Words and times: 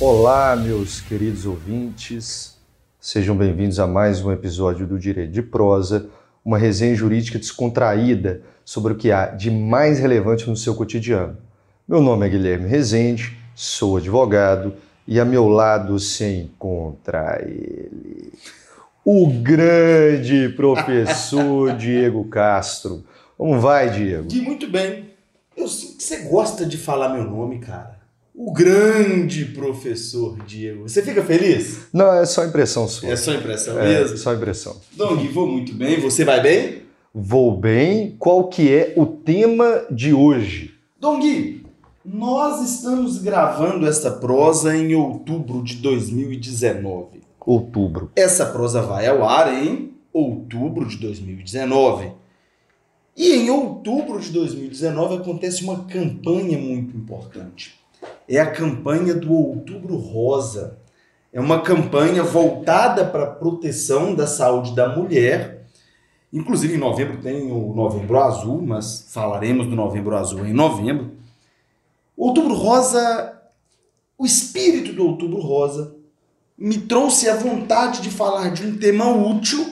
Olá, 0.00 0.56
meus 0.56 1.00
queridos 1.00 1.44
ouvintes, 1.44 2.56
sejam 3.00 3.36
bem-vindos 3.36 3.78
a 3.78 3.86
mais 3.86 4.24
um 4.24 4.30
episódio 4.30 4.86
do 4.86 4.98
Direito 4.98 5.32
de 5.32 5.42
Prosa, 5.42 6.08
uma 6.44 6.56
resenha 6.56 6.94
jurídica 6.94 7.38
descontraída 7.38 8.42
sobre 8.64 8.92
o 8.92 8.96
que 8.96 9.10
há 9.10 9.26
de 9.26 9.50
mais 9.50 9.98
relevante 9.98 10.48
no 10.48 10.56
seu 10.56 10.74
cotidiano. 10.74 11.36
Meu 11.86 12.00
nome 12.00 12.26
é 12.26 12.28
Guilherme 12.28 12.68
Rezende, 12.68 13.36
sou 13.54 13.96
advogado 13.96 14.74
e 15.08 15.18
a 15.18 15.24
meu 15.24 15.48
lado 15.48 15.98
se 15.98 16.22
encontra 16.24 17.40
ele, 17.42 18.30
o 19.04 19.26
grande 19.28 20.50
professor 20.50 21.72
Diego 21.78 22.24
Castro. 22.26 23.02
Como 23.36 23.58
vai, 23.58 23.88
Diego? 23.90 24.28
Gui, 24.28 24.42
muito 24.42 24.68
bem. 24.68 25.06
Eu 25.56 25.66
sinto 25.66 25.96
que 25.96 26.02
você 26.04 26.18
gosta 26.18 26.66
de 26.66 26.76
falar 26.76 27.08
meu 27.08 27.24
nome, 27.24 27.58
cara. 27.58 27.96
O 28.34 28.52
grande 28.52 29.46
professor 29.46 30.36
Diego. 30.46 30.82
Você 30.88 31.02
fica 31.02 31.24
feliz? 31.24 31.88
Não, 31.92 32.12
é 32.12 32.24
só 32.26 32.44
impressão 32.44 32.86
sua. 32.86 33.08
É 33.10 33.16
só 33.16 33.32
impressão 33.32 33.80
É, 33.80 34.00
mesmo? 34.00 34.16
só 34.18 34.34
impressão. 34.34 34.76
Dom 34.92 35.16
Gui, 35.16 35.28
vou 35.28 35.46
muito 35.46 35.72
bem. 35.74 35.98
Você 36.00 36.24
vai 36.24 36.40
bem? 36.40 36.82
Vou 37.14 37.56
bem. 37.56 38.14
Qual 38.18 38.46
que 38.48 38.72
é 38.72 38.92
o 38.96 39.06
tema 39.06 39.84
de 39.90 40.12
hoje? 40.12 40.74
Dom 41.00 41.18
Gui, 41.18 41.64
nós 42.10 42.62
estamos 42.62 43.18
gravando 43.18 43.86
essa 43.86 44.10
prosa 44.10 44.74
em 44.74 44.94
outubro 44.94 45.62
de 45.62 45.76
2019. 45.76 47.20
Outubro. 47.38 48.10
Essa 48.16 48.46
prosa 48.46 48.80
vai 48.80 49.06
ao 49.06 49.28
ar 49.28 49.52
em 49.52 49.92
outubro 50.10 50.86
de 50.86 50.96
2019. 50.96 52.12
E 53.14 53.34
em 53.34 53.50
outubro 53.50 54.18
de 54.20 54.30
2019 54.30 55.16
acontece 55.16 55.62
uma 55.62 55.84
campanha 55.84 56.56
muito 56.56 56.96
importante. 56.96 57.78
É 58.26 58.38
a 58.38 58.50
campanha 58.50 59.14
do 59.14 59.32
Outubro 59.32 59.96
Rosa. 59.96 60.78
É 61.30 61.40
uma 61.40 61.60
campanha 61.60 62.22
voltada 62.22 63.04
para 63.04 63.24
a 63.24 63.30
proteção 63.30 64.14
da 64.14 64.26
saúde 64.26 64.74
da 64.74 64.96
mulher. 64.96 65.66
Inclusive, 66.32 66.74
em 66.74 66.78
novembro 66.78 67.18
tem 67.18 67.50
o 67.50 67.74
Novembro 67.74 68.18
Azul, 68.18 68.62
mas 68.62 69.08
falaremos 69.10 69.66
do 69.66 69.74
Novembro 69.74 70.16
Azul 70.16 70.46
em 70.46 70.52
novembro. 70.52 71.18
O 72.18 72.26
Outubro 72.26 72.52
Rosa, 72.52 73.32
o 74.18 74.26
espírito 74.26 74.92
do 74.92 75.06
Outubro 75.06 75.38
Rosa, 75.38 75.94
me 76.58 76.76
trouxe 76.76 77.28
a 77.28 77.36
vontade 77.36 78.02
de 78.02 78.10
falar 78.10 78.48
de 78.48 78.66
um 78.66 78.76
tema 78.76 79.08
útil 79.08 79.64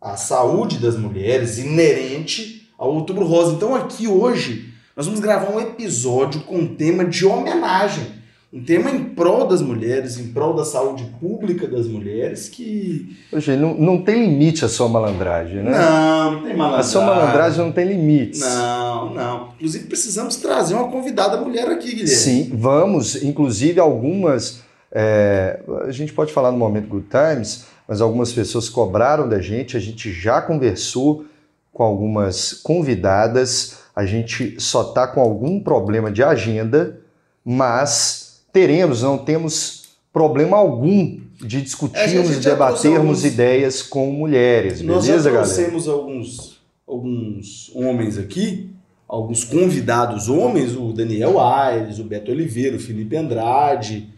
à 0.00 0.16
saúde 0.16 0.78
das 0.78 0.96
mulheres, 0.96 1.58
inerente 1.58 2.72
ao 2.78 2.94
Outubro 2.94 3.26
Rosa. 3.26 3.52
Então, 3.52 3.74
aqui 3.74 4.08
hoje, 4.08 4.72
nós 4.96 5.04
vamos 5.04 5.20
gravar 5.20 5.54
um 5.54 5.60
episódio 5.60 6.40
com 6.44 6.60
um 6.60 6.74
tema 6.74 7.04
de 7.04 7.26
homenagem. 7.26 8.06
Um 8.52 8.64
tema 8.64 8.90
em 8.90 9.04
prol 9.04 9.46
das 9.46 9.62
mulheres, 9.62 10.18
em 10.18 10.32
prol 10.32 10.54
da 10.54 10.64
saúde 10.64 11.04
pública 11.20 11.68
das 11.68 11.86
mulheres, 11.86 12.48
que. 12.48 13.16
Hoje, 13.32 13.54
não, 13.56 13.74
não 13.74 14.02
tem 14.02 14.26
limite 14.26 14.64
a 14.64 14.68
sua 14.68 14.88
malandragem, 14.88 15.62
né? 15.62 15.70
Não, 15.70 16.32
não 16.32 16.42
tem 16.42 16.52
A 16.52 16.56
malandragem. 16.56 16.90
sua 16.90 17.04
malandragem 17.04 17.64
não 17.64 17.70
tem 17.70 17.86
limites. 17.86 18.40
Não, 18.40 19.14
não. 19.14 19.48
Inclusive, 19.54 19.84
precisamos 19.86 20.34
trazer 20.34 20.74
uma 20.74 20.88
convidada 20.88 21.36
mulher 21.36 21.68
aqui, 21.68 21.90
Guilherme. 21.90 22.08
Sim, 22.08 22.50
vamos. 22.52 23.22
Inclusive, 23.22 23.78
algumas. 23.78 24.62
é, 24.90 25.60
a 25.86 25.92
gente 25.92 26.12
pode 26.12 26.32
falar 26.32 26.50
no 26.50 26.58
momento 26.58 26.88
Good 26.88 27.06
Times, 27.08 27.66
mas 27.86 28.00
algumas 28.00 28.32
pessoas 28.32 28.68
cobraram 28.68 29.28
da 29.28 29.40
gente. 29.40 29.76
A 29.76 29.80
gente 29.80 30.10
já 30.12 30.42
conversou 30.42 31.24
com 31.72 31.84
algumas 31.84 32.52
convidadas. 32.52 33.78
A 33.94 34.04
gente 34.04 34.56
só 34.58 34.88
está 34.88 35.06
com 35.06 35.20
algum 35.20 35.60
problema 35.60 36.10
de 36.10 36.20
agenda, 36.24 36.98
mas 37.44 38.29
teremos, 38.52 39.02
não 39.02 39.18
temos 39.18 39.84
problema 40.12 40.56
algum 40.56 41.20
de 41.40 41.56
É, 41.56 41.60
discutirmos 41.60 42.36
e 42.36 42.40
debatermos 42.40 43.24
ideias 43.24 43.82
com 43.82 44.10
mulheres, 44.10 44.82
Nós 44.82 45.06
beleza, 45.06 45.24
já 45.24 45.36
galera? 45.36 45.54
trouxemos 45.54 45.88
alguns, 45.88 46.60
alguns 46.86 47.70
homens 47.74 48.18
aqui, 48.18 48.70
alguns 49.08 49.44
convidados 49.44 50.28
homens, 50.28 50.76
o 50.76 50.92
Daniel 50.92 51.40
Aires, 51.40 51.98
o 51.98 52.04
Beto 52.04 52.30
Oliveira, 52.30 52.76
o 52.76 52.80
Felipe 52.80 53.16
Andrade. 53.16 54.12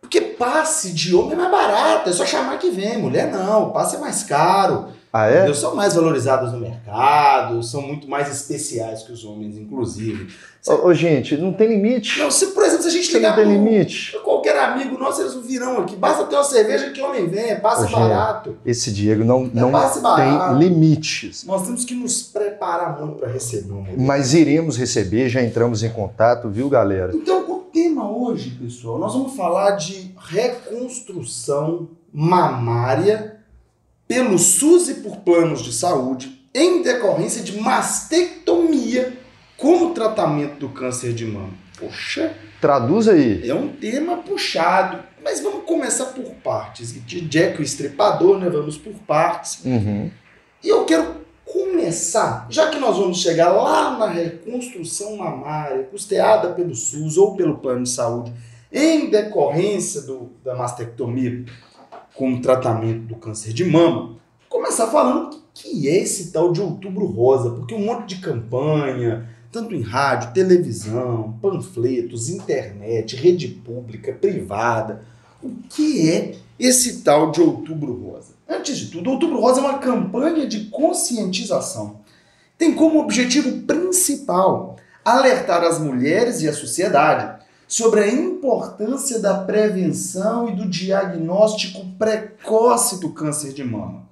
Porque 0.00 0.20
passe 0.20 0.92
de 0.92 1.14
homem 1.14 1.32
é 1.32 1.36
mais 1.36 1.50
barato, 1.50 2.10
é 2.10 2.12
só 2.12 2.24
chamar 2.26 2.58
que 2.58 2.70
vem. 2.70 2.98
Mulher 2.98 3.32
não, 3.32 3.70
passe 3.70 3.96
é 3.96 3.98
mais 3.98 4.22
caro. 4.22 4.88
Ah, 5.16 5.26
é? 5.26 5.54
São 5.54 5.74
mais 5.74 5.94
valorizados 5.94 6.52
no 6.52 6.58
mercado, 6.60 7.62
são 7.62 7.80
muito 7.82 8.08
mais 8.08 8.30
especiais 8.30 9.02
que 9.02 9.12
os 9.12 9.24
homens, 9.24 9.56
inclusive. 9.56 10.28
Ô, 10.66 10.88
ô, 10.88 10.94
gente, 10.94 11.36
não 11.36 11.52
tem 11.52 11.68
limite. 11.68 12.18
Não, 12.18 12.28
se, 12.30 12.46
por 12.48 12.64
exemplo, 12.64 12.82
se 12.82 12.88
a 12.88 12.90
gente 12.90 13.06
Você 13.06 13.12
não 13.12 13.20
ligar 13.20 13.36
tem 13.36 13.44
pro- 13.44 13.52
limite. 13.52 14.10
pra 14.12 14.20
qualquer 14.20 14.58
amigo 14.58 14.98
nosso, 14.98 15.22
eles 15.22 15.34
não 15.34 15.42
virão 15.42 15.78
aqui. 15.78 15.94
Basta 15.94 16.24
ter 16.24 16.34
uma 16.34 16.42
cerveja 16.44 16.90
que 16.90 17.00
homem 17.00 17.28
vem, 17.28 17.50
é 17.50 17.54
passe 17.54 17.82
gente, 17.86 17.94
barato. 17.94 18.56
Esse 18.66 18.90
Diego 18.92 19.24
não, 19.24 19.44
não 19.54 19.70
passe 19.70 20.00
barato. 20.00 20.58
tem 20.58 20.68
limites. 20.68 21.44
Nós 21.44 21.62
temos 21.64 21.84
que 21.84 21.94
nos 21.94 22.20
preparar 22.24 22.98
muito 23.00 23.18
para 23.20 23.28
receber 23.30 23.72
um. 23.72 23.84
Mas 23.96 24.34
iremos 24.34 24.76
receber, 24.76 25.28
já 25.28 25.40
entramos 25.42 25.84
em 25.84 25.90
contato, 25.90 26.48
viu, 26.50 26.68
galera? 26.68 27.12
Então, 27.14 27.48
o 27.48 27.60
tema 27.72 28.10
hoje, 28.10 28.50
pessoal, 28.50 28.98
nós 28.98 29.12
vamos 29.14 29.36
falar 29.36 29.72
de 29.72 30.12
reconstrução 30.18 31.88
mamária 32.12 33.35
pelo 34.06 34.38
SUS 34.38 34.88
e 34.88 34.94
por 34.94 35.18
planos 35.18 35.62
de 35.62 35.72
saúde 35.72 36.40
em 36.54 36.82
decorrência 36.82 37.42
de 37.42 37.60
mastectomia 37.60 39.12
como 39.56 39.92
tratamento 39.92 40.58
do 40.58 40.68
câncer 40.68 41.12
de 41.12 41.26
mama. 41.26 41.52
Poxa, 41.78 42.34
Traduz 42.60 43.08
aí. 43.08 43.48
é 43.48 43.54
um 43.54 43.68
tema 43.68 44.18
puxado, 44.18 44.98
mas 45.22 45.40
vamos 45.40 45.64
começar 45.64 46.06
por 46.06 46.24
partes. 46.42 46.92
De 47.04 47.20
Jack 47.22 47.60
o 47.60 47.62
Estripador, 47.62 48.38
né? 48.38 48.48
Vamos 48.48 48.78
por 48.78 48.94
partes. 49.06 49.64
Uhum. 49.64 50.10
E 50.64 50.68
eu 50.68 50.84
quero 50.84 51.26
começar, 51.44 52.46
já 52.50 52.70
que 52.70 52.78
nós 52.78 52.96
vamos 52.96 53.18
chegar 53.18 53.50
lá 53.52 53.96
na 53.98 54.06
reconstrução 54.08 55.16
mamária, 55.16 55.84
custeada 55.84 56.50
pelo 56.50 56.74
SUS 56.74 57.16
ou 57.16 57.36
pelo 57.36 57.58
plano 57.58 57.84
de 57.84 57.90
saúde, 57.90 58.32
em 58.72 59.08
decorrência 59.10 60.02
do, 60.02 60.30
da 60.44 60.54
mastectomia 60.54 61.44
como 62.16 62.40
tratamento 62.40 63.06
do 63.06 63.16
câncer 63.16 63.52
de 63.52 63.64
mama, 63.64 64.16
começar 64.48 64.86
falando 64.88 65.34
o 65.34 65.40
que 65.52 65.88
é 65.88 66.02
esse 66.02 66.32
tal 66.32 66.52
de 66.52 66.60
outubro 66.60 67.06
rosa, 67.06 67.50
porque 67.50 67.74
um 67.74 67.84
monte 67.84 68.14
de 68.14 68.20
campanha, 68.22 69.28
tanto 69.52 69.74
em 69.74 69.82
rádio, 69.82 70.32
televisão, 70.32 71.38
panfletos, 71.40 72.28
internet, 72.28 73.16
rede 73.16 73.48
pública, 73.48 74.12
privada, 74.12 75.02
o 75.42 75.50
que 75.68 76.10
é 76.10 76.34
esse 76.58 77.02
tal 77.02 77.30
de 77.30 77.40
Outubro 77.40 77.92
Rosa? 77.92 78.34
Antes 78.48 78.78
de 78.78 78.86
tudo, 78.86 79.10
Outubro 79.10 79.40
Rosa 79.40 79.60
é 79.60 79.64
uma 79.64 79.78
campanha 79.78 80.46
de 80.46 80.66
conscientização. 80.66 82.00
Tem 82.58 82.74
como 82.74 83.00
objetivo 83.00 83.62
principal 83.62 84.76
alertar 85.04 85.62
as 85.62 85.78
mulheres 85.78 86.42
e 86.42 86.48
a 86.48 86.52
sociedade 86.52 87.35
sobre 87.66 88.00
a 88.00 88.08
importância 88.08 89.18
da 89.18 89.38
prevenção 89.38 90.48
e 90.48 90.56
do 90.56 90.68
diagnóstico 90.68 91.84
precoce 91.98 93.00
do 93.00 93.10
câncer 93.10 93.52
de 93.52 93.64
mama. 93.64 94.06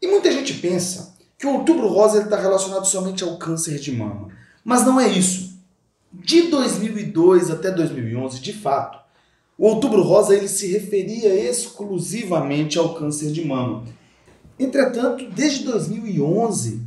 E 0.00 0.06
muita 0.06 0.32
gente 0.32 0.54
pensa 0.54 1.14
que 1.38 1.46
o 1.46 1.54
Outubro 1.54 1.88
Rosa 1.88 2.22
está 2.22 2.40
relacionado 2.40 2.86
somente 2.86 3.22
ao 3.22 3.36
câncer 3.36 3.78
de 3.78 3.92
mama. 3.92 4.28
Mas 4.64 4.84
não 4.84 4.98
é 4.98 5.08
isso. 5.08 5.58
De 6.12 6.42
2002 6.42 7.50
até 7.50 7.70
2011, 7.70 8.40
de 8.40 8.52
fato, 8.52 8.98
o 9.56 9.66
Outubro 9.66 10.02
Rosa 10.02 10.34
ele 10.34 10.48
se 10.48 10.68
referia 10.68 11.34
exclusivamente 11.34 12.78
ao 12.78 12.94
câncer 12.94 13.30
de 13.32 13.44
mama. 13.44 13.84
Entretanto, 14.58 15.28
desde 15.30 15.64
2011, 15.64 16.80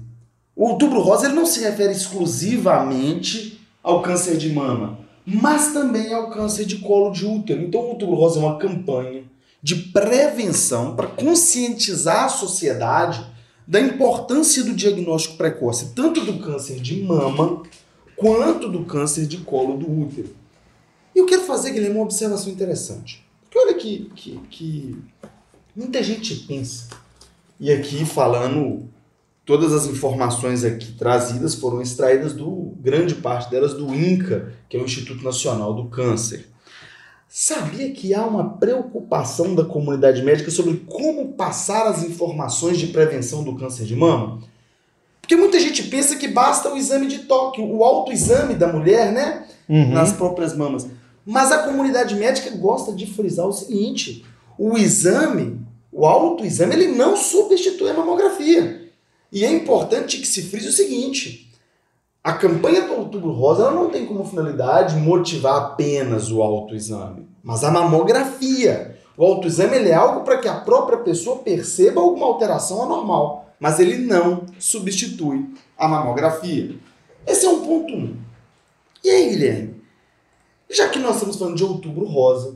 o 0.55 0.65
Outubro 0.65 0.99
Rosa 1.01 1.27
ele 1.27 1.35
não 1.35 1.45
se 1.45 1.61
refere 1.61 1.91
exclusivamente 1.91 3.59
ao 3.83 4.01
câncer 4.01 4.37
de 4.37 4.51
mama, 4.53 4.99
mas 5.25 5.73
também 5.73 6.13
ao 6.13 6.29
câncer 6.29 6.65
de 6.65 6.77
colo 6.77 7.11
de 7.11 7.25
útero. 7.25 7.61
Então, 7.61 7.81
o 7.81 7.89
Outubro 7.89 8.15
Rosa 8.15 8.39
é 8.39 8.43
uma 8.43 8.57
campanha 8.57 9.23
de 9.61 9.75
prevenção 9.75 10.95
para 10.95 11.07
conscientizar 11.07 12.25
a 12.25 12.29
sociedade 12.29 13.25
da 13.67 13.79
importância 13.79 14.63
do 14.63 14.73
diagnóstico 14.73 15.37
precoce, 15.37 15.93
tanto 15.95 16.21
do 16.21 16.39
câncer 16.39 16.79
de 16.79 17.03
mama 17.03 17.61
quanto 18.15 18.67
do 18.67 18.85
câncer 18.85 19.25
de 19.25 19.37
colo 19.37 19.77
do 19.77 19.89
útero. 19.89 20.35
E 21.15 21.19
eu 21.19 21.25
quero 21.25 21.43
fazer, 21.43 21.71
Guilherme, 21.71 21.95
uma 21.95 22.03
observação 22.03 22.51
interessante. 22.51 23.25
Porque 23.43 23.59
olha 23.59 23.73
que, 23.75 24.11
que, 24.15 24.39
que 24.49 24.97
muita 25.75 26.01
gente 26.01 26.35
pensa, 26.47 26.87
e 27.59 27.71
aqui 27.71 28.05
falando, 28.05 28.89
todas 29.45 29.73
as 29.73 29.87
informações 29.87 30.63
aqui 30.63 30.93
trazidas 30.93 31.55
foram 31.55 31.81
extraídas 31.81 32.33
do, 32.33 32.73
grande 32.79 33.15
parte 33.15 33.49
delas 33.49 33.73
do 33.73 33.93
INCA, 33.93 34.53
que 34.67 34.75
é 34.75 34.79
o 34.79 34.85
Instituto 34.85 35.23
Nacional 35.23 35.73
do 35.73 35.85
Câncer. 35.85 36.49
Sabia 37.33 37.91
que 37.91 38.13
há 38.13 38.25
uma 38.25 38.57
preocupação 38.57 39.55
da 39.55 39.63
comunidade 39.63 40.21
médica 40.21 40.51
sobre 40.51 40.83
como 40.85 41.29
passar 41.29 41.87
as 41.87 42.03
informações 42.03 42.77
de 42.77 42.87
prevenção 42.87 43.41
do 43.41 43.55
câncer 43.55 43.85
de 43.85 43.95
mama? 43.95 44.41
Porque 45.21 45.37
muita 45.37 45.57
gente 45.57 45.83
pensa 45.83 46.17
que 46.17 46.27
basta 46.27 46.69
o 46.69 46.75
exame 46.75 47.07
de 47.07 47.19
toque, 47.19 47.61
o 47.61 47.85
autoexame 47.85 48.55
da 48.55 48.67
mulher, 48.67 49.13
né? 49.13 49.45
Uhum. 49.69 49.93
Nas 49.93 50.11
próprias 50.11 50.53
mamas. 50.57 50.87
Mas 51.25 51.53
a 51.53 51.59
comunidade 51.59 52.15
médica 52.15 52.49
gosta 52.49 52.91
de 52.91 53.05
frisar 53.05 53.47
o 53.47 53.53
seguinte: 53.53 54.25
o 54.57 54.77
exame, 54.77 55.61
o 55.89 56.05
autoexame, 56.05 56.73
ele 56.73 56.87
não 56.89 57.15
substitui 57.15 57.91
a 57.91 57.93
mamografia. 57.93 58.80
E 59.31 59.45
é 59.45 59.51
importante 59.51 60.17
que 60.17 60.27
se 60.27 60.43
frise 60.43 60.67
o 60.67 60.73
seguinte: 60.73 61.51
a 62.23 62.33
campanha 62.33 62.81
do 62.81 62.93
Outubro 62.93 63.31
Rosa 63.31 63.71
não 63.71 63.89
tem 63.89 64.05
como 64.05 64.25
finalidade 64.25 64.95
motivar 64.95 65.55
apenas 65.55 66.31
o 66.31 66.41
autoexame, 66.41 67.27
mas 67.41 67.63
a 67.63 67.71
mamografia. 67.71 68.99
O 69.17 69.25
autoexame 69.25 69.77
é 69.77 69.93
algo 69.93 70.23
para 70.23 70.37
que 70.37 70.47
a 70.47 70.55
própria 70.61 70.97
pessoa 70.97 71.39
perceba 71.39 72.01
alguma 72.01 72.25
alteração 72.25 72.83
anormal, 72.83 73.53
mas 73.59 73.79
ele 73.79 73.97
não 73.97 74.45
substitui 74.57 75.53
a 75.77 75.87
mamografia. 75.87 76.75
Esse 77.25 77.45
é 77.45 77.49
um 77.49 77.61
ponto 77.61 77.93
um. 77.93 78.17
E 79.03 79.09
aí, 79.09 79.29
Guilherme? 79.29 79.81
Já 80.69 80.89
que 80.89 80.99
nós 80.99 81.15
estamos 81.15 81.35
falando 81.37 81.57
de 81.57 81.63
Outubro 81.63 82.05
Rosa, 82.05 82.55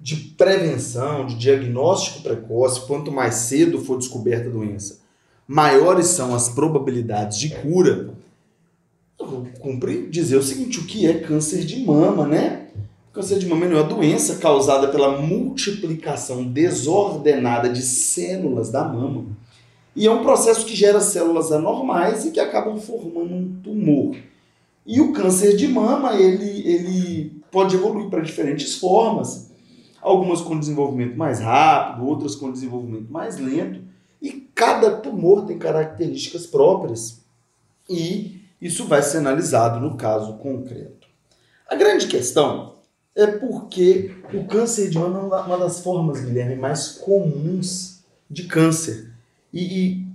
de 0.00 0.16
prevenção, 0.16 1.26
de 1.26 1.34
diagnóstico 1.34 2.22
precoce, 2.22 2.86
quanto 2.86 3.12
mais 3.12 3.34
cedo 3.34 3.84
for 3.84 3.98
descoberta 3.98 4.48
a 4.48 4.52
doença, 4.52 5.03
maiores 5.46 6.06
são 6.08 6.34
as 6.34 6.48
probabilidades 6.48 7.38
de 7.38 7.50
cura 7.50 8.14
cumpre 9.64 10.06
dizer 10.08 10.36
o 10.36 10.42
seguinte: 10.42 10.78
o 10.78 10.84
que 10.84 11.06
é 11.06 11.14
câncer 11.14 11.64
de 11.64 11.84
mama, 11.84 12.26
né? 12.26 12.68
Câncer 13.12 13.38
de 13.38 13.46
mama 13.46 13.64
é 13.64 13.68
uma 13.68 13.84
doença 13.84 14.36
causada 14.36 14.88
pela 14.88 15.20
multiplicação 15.20 16.44
desordenada 16.44 17.68
de 17.68 17.80
células 17.80 18.70
da 18.70 18.84
mama. 18.84 19.26
E 19.94 20.06
é 20.06 20.10
um 20.10 20.22
processo 20.22 20.66
que 20.66 20.74
gera 20.74 21.00
células 21.00 21.52
anormais 21.52 22.24
e 22.24 22.32
que 22.32 22.40
acabam 22.40 22.76
formando 22.78 23.32
um 23.32 23.60
tumor. 23.62 24.16
E 24.84 25.00
o 25.00 25.12
câncer 25.12 25.56
de 25.56 25.68
mama, 25.68 26.14
ele, 26.14 26.68
ele 26.68 27.42
pode 27.52 27.76
evoluir 27.76 28.10
para 28.10 28.20
diferentes 28.20 28.74
formas. 28.74 29.52
Algumas 30.02 30.40
com 30.40 30.58
desenvolvimento 30.58 31.16
mais 31.16 31.38
rápido, 31.38 32.06
outras 32.06 32.34
com 32.34 32.50
desenvolvimento 32.50 33.10
mais 33.10 33.38
lento. 33.38 33.80
E 34.24 34.48
cada 34.54 34.90
tumor 34.90 35.44
tem 35.44 35.58
características 35.58 36.46
próprias. 36.46 37.20
E 37.86 38.40
isso 38.58 38.86
vai 38.86 39.02
ser 39.02 39.18
analisado 39.18 39.78
no 39.78 39.98
caso 39.98 40.38
concreto. 40.38 41.06
A 41.68 41.74
grande 41.74 42.06
questão 42.06 42.76
é 43.14 43.26
porque 43.26 44.14
o 44.32 44.46
câncer 44.46 44.88
de 44.88 44.98
mama 44.98 45.18
é 45.36 45.40
uma 45.42 45.58
das 45.58 45.80
formas, 45.80 46.22
Guilherme, 46.22 46.56
mais 46.56 46.88
comuns 46.88 48.02
de 48.30 48.44
câncer. 48.44 49.12
E, 49.52 49.60
e, 49.60 50.06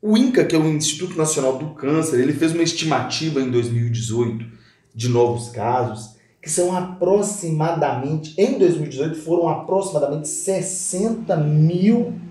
o 0.00 0.16
INCA, 0.16 0.46
que 0.46 0.56
é 0.56 0.58
o 0.58 0.66
Instituto 0.66 1.14
Nacional 1.14 1.58
do 1.58 1.74
Câncer, 1.74 2.20
ele 2.20 2.32
fez 2.32 2.52
uma 2.52 2.62
estimativa 2.62 3.42
em 3.42 3.50
2018 3.50 4.46
de 4.94 5.10
novos 5.10 5.50
casos, 5.50 6.16
que 6.40 6.50
são 6.50 6.74
aproximadamente, 6.74 8.34
em 8.38 8.58
2018, 8.58 9.16
foram 9.16 9.50
aproximadamente 9.50 10.28
60 10.28 11.36
mil 11.36 12.23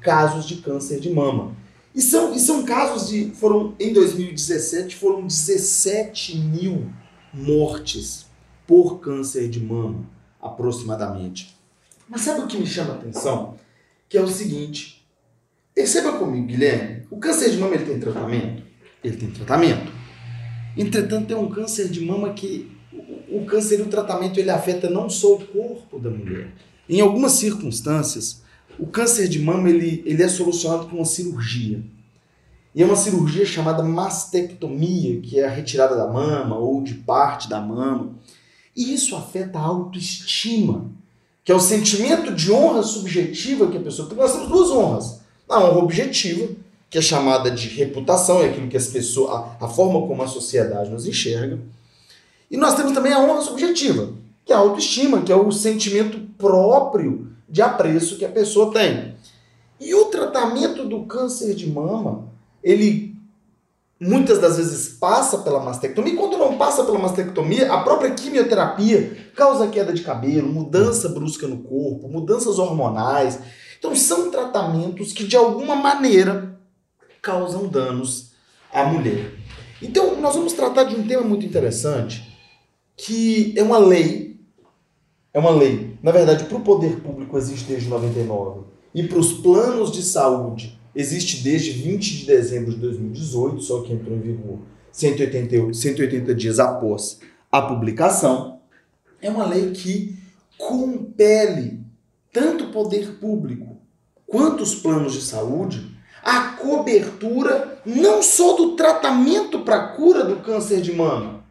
casos 0.00 0.46
de 0.46 0.56
câncer 0.56 1.00
de 1.00 1.10
mama. 1.10 1.56
E 1.94 2.00
são, 2.00 2.34
e 2.34 2.38
são 2.38 2.64
casos 2.64 3.08
de. 3.08 3.30
Foram, 3.30 3.74
em 3.78 3.92
2017, 3.92 4.96
foram 4.96 5.26
17 5.26 6.38
mil 6.38 6.90
mortes 7.32 8.26
por 8.66 9.00
câncer 9.00 9.48
de 9.48 9.60
mama, 9.60 10.04
aproximadamente. 10.40 11.56
Mas 12.08 12.22
sabe 12.22 12.40
o 12.40 12.46
que 12.46 12.58
me 12.58 12.66
chama 12.66 12.94
a 12.94 12.96
atenção? 12.96 13.56
Que 14.08 14.16
é 14.16 14.22
o 14.22 14.28
seguinte. 14.28 15.06
Perceba 15.74 16.12
comigo, 16.12 16.46
Guilherme. 16.46 17.06
O 17.10 17.18
câncer 17.18 17.50
de 17.50 17.58
mama 17.58 17.74
ele 17.74 17.84
tem 17.84 18.00
tratamento? 18.00 18.62
Ele 19.02 19.16
tem 19.16 19.30
tratamento. 19.30 19.92
Entretanto, 20.76 21.32
é 21.32 21.36
um 21.36 21.50
câncer 21.50 21.88
de 21.88 22.00
mama 22.04 22.32
que 22.32 22.70
o 23.30 23.44
câncer 23.44 23.80
e 23.80 23.82
o 23.82 23.88
tratamento 23.88 24.38
ele 24.38 24.50
afeta 24.50 24.88
não 24.88 25.08
só 25.08 25.34
o 25.34 25.46
corpo 25.46 25.98
da 25.98 26.10
mulher. 26.10 26.52
Em 26.88 27.00
algumas 27.00 27.32
circunstâncias, 27.32 28.42
o 28.78 28.86
câncer 28.86 29.28
de 29.28 29.40
mama 29.40 29.68
ele, 29.68 30.02
ele 30.06 30.22
é 30.22 30.28
solucionado 30.28 30.86
com 30.86 30.96
uma 30.96 31.04
cirurgia. 31.04 31.82
E 32.74 32.82
é 32.82 32.86
uma 32.86 32.96
cirurgia 32.96 33.44
chamada 33.44 33.82
mastectomia, 33.82 35.20
que 35.20 35.40
é 35.40 35.46
a 35.46 35.50
retirada 35.50 35.96
da 35.96 36.06
mama 36.06 36.56
ou 36.56 36.82
de 36.82 36.94
parte 36.94 37.48
da 37.48 37.60
mama. 37.60 38.14
E 38.76 38.94
isso 38.94 39.16
afeta 39.16 39.58
a 39.58 39.62
autoestima, 39.62 40.90
que 41.42 41.50
é 41.50 41.54
o 41.54 41.60
sentimento 41.60 42.32
de 42.32 42.52
honra 42.52 42.82
subjetiva 42.82 43.68
que 43.68 43.76
a 43.76 43.80
pessoa 43.80 44.08
tem. 44.08 44.16
Nós 44.16 44.32
temos 44.32 44.48
duas 44.48 44.70
honras. 44.70 45.20
A 45.48 45.58
honra 45.58 45.78
objetiva, 45.78 46.48
que 46.88 46.98
é 46.98 47.02
chamada 47.02 47.50
de 47.50 47.68
reputação, 47.68 48.40
é 48.42 48.50
aquilo 48.50 48.68
que 48.68 48.76
as 48.76 48.86
pessoas, 48.86 49.30
a, 49.30 49.64
a 49.64 49.68
forma 49.68 50.06
como 50.06 50.22
a 50.22 50.28
sociedade 50.28 50.90
nos 50.90 51.06
enxerga. 51.06 51.58
E 52.50 52.56
nós 52.56 52.74
temos 52.74 52.92
também 52.92 53.12
a 53.12 53.18
honra 53.18 53.40
subjetiva, 53.40 54.12
que 54.44 54.52
é 54.52 54.54
a 54.54 54.60
autoestima, 54.60 55.22
que 55.22 55.32
é 55.32 55.36
o 55.36 55.50
sentimento 55.50 56.20
próprio 56.38 57.28
de 57.48 57.62
apreço 57.62 58.16
que 58.16 58.24
a 58.24 58.30
pessoa 58.30 58.72
tem. 58.72 59.14
E 59.80 59.94
o 59.94 60.06
tratamento 60.06 60.84
do 60.84 61.04
câncer 61.04 61.54
de 61.54 61.70
mama, 61.70 62.28
ele 62.62 63.16
muitas 64.00 64.38
das 64.38 64.56
vezes 64.56 64.96
passa 64.98 65.38
pela 65.38 65.60
mastectomia. 65.60 66.12
E 66.12 66.16
quando 66.16 66.36
não 66.36 66.56
passa 66.56 66.84
pela 66.84 66.98
mastectomia, 66.98 67.72
a 67.72 67.82
própria 67.82 68.12
quimioterapia 68.12 69.30
causa 69.34 69.68
queda 69.68 69.92
de 69.92 70.02
cabelo, 70.02 70.52
mudança 70.52 71.08
brusca 71.08 71.46
no 71.46 71.58
corpo, 71.58 72.08
mudanças 72.08 72.58
hormonais. 72.58 73.40
Então 73.78 73.94
são 73.94 74.30
tratamentos 74.30 75.12
que 75.12 75.24
de 75.24 75.36
alguma 75.36 75.76
maneira 75.76 76.58
causam 77.22 77.68
danos 77.68 78.32
à 78.72 78.84
mulher. 78.84 79.32
Então 79.80 80.20
nós 80.20 80.34
vamos 80.34 80.52
tratar 80.52 80.84
de 80.84 80.96
um 80.96 81.06
tema 81.06 81.22
muito 81.22 81.46
interessante, 81.46 82.36
que 82.96 83.54
é 83.56 83.62
uma 83.62 83.78
lei 83.78 84.28
é 85.32 85.38
uma 85.38 85.50
lei. 85.50 85.87
Na 86.02 86.12
verdade, 86.12 86.44
para 86.44 86.56
o 86.56 86.60
poder 86.60 87.00
público 87.00 87.36
existe 87.36 87.66
desde 87.66 87.88
99 87.88 88.60
e 88.94 89.02
para 89.02 89.18
os 89.18 89.32
planos 89.32 89.90
de 89.90 90.02
saúde 90.02 90.78
existe 90.94 91.42
desde 91.42 91.72
20 91.72 92.18
de 92.18 92.26
dezembro 92.26 92.72
de 92.72 92.78
2018, 92.78 93.60
só 93.62 93.82
que 93.82 93.92
entrou 93.92 94.16
em 94.16 94.20
vigor 94.20 94.58
180, 94.92 95.74
180 95.74 96.34
dias 96.34 96.58
após 96.58 97.20
a 97.50 97.62
publicação. 97.62 98.60
É 99.20 99.30
uma 99.30 99.46
lei 99.46 99.70
que 99.72 100.16
compele 100.56 101.80
tanto 102.32 102.64
o 102.64 102.72
poder 102.72 103.18
público 103.18 103.76
quanto 104.26 104.62
os 104.62 104.74
planos 104.74 105.14
de 105.14 105.22
saúde 105.22 105.96
a 106.22 106.52
cobertura 106.52 107.80
não 107.86 108.22
só 108.22 108.54
do 108.54 108.76
tratamento 108.76 109.60
para 109.60 109.76
a 109.76 109.88
cura 109.88 110.24
do 110.24 110.36
câncer 110.36 110.80
de 110.80 110.92
mama, 110.92 111.44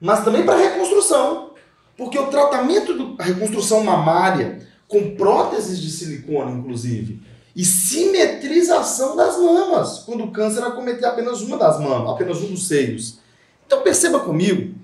mas 0.00 0.24
também 0.24 0.44
para 0.44 0.54
a 0.54 0.62
reconstrução. 0.62 1.50
Porque 1.96 2.18
o 2.18 2.26
tratamento 2.26 2.94
da 3.20 3.26
reconstrução 3.26 3.84
mamária, 3.84 4.66
com 4.88 5.14
próteses 5.14 5.78
de 5.78 5.90
silicone, 5.90 6.58
inclusive, 6.58 7.22
e 7.54 7.64
simetrização 7.64 9.14
das 9.14 9.38
mamas, 9.38 9.98
quando 10.00 10.24
o 10.24 10.30
câncer 10.30 10.64
acometer 10.64 11.04
apenas 11.04 11.42
uma 11.42 11.58
das 11.58 11.78
mamas, 11.78 12.10
apenas 12.10 12.38
um 12.38 12.48
dos 12.48 12.66
seios. 12.66 13.18
Então 13.66 13.82
perceba 13.82 14.20
comigo 14.20 14.74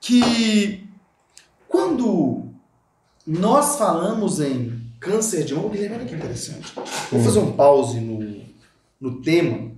que 0.00 0.84
quando 1.68 2.48
nós 3.24 3.76
falamos 3.76 4.40
em 4.40 4.80
câncer 4.98 5.44
de 5.44 5.54
mama, 5.54 5.68
olha 5.68 6.04
que 6.04 6.14
interessante. 6.14 6.72
Vou 7.12 7.22
fazer 7.22 7.38
um 7.38 7.52
pause 7.52 8.00
no, 8.00 8.42
no 9.00 9.22
tema 9.22 9.70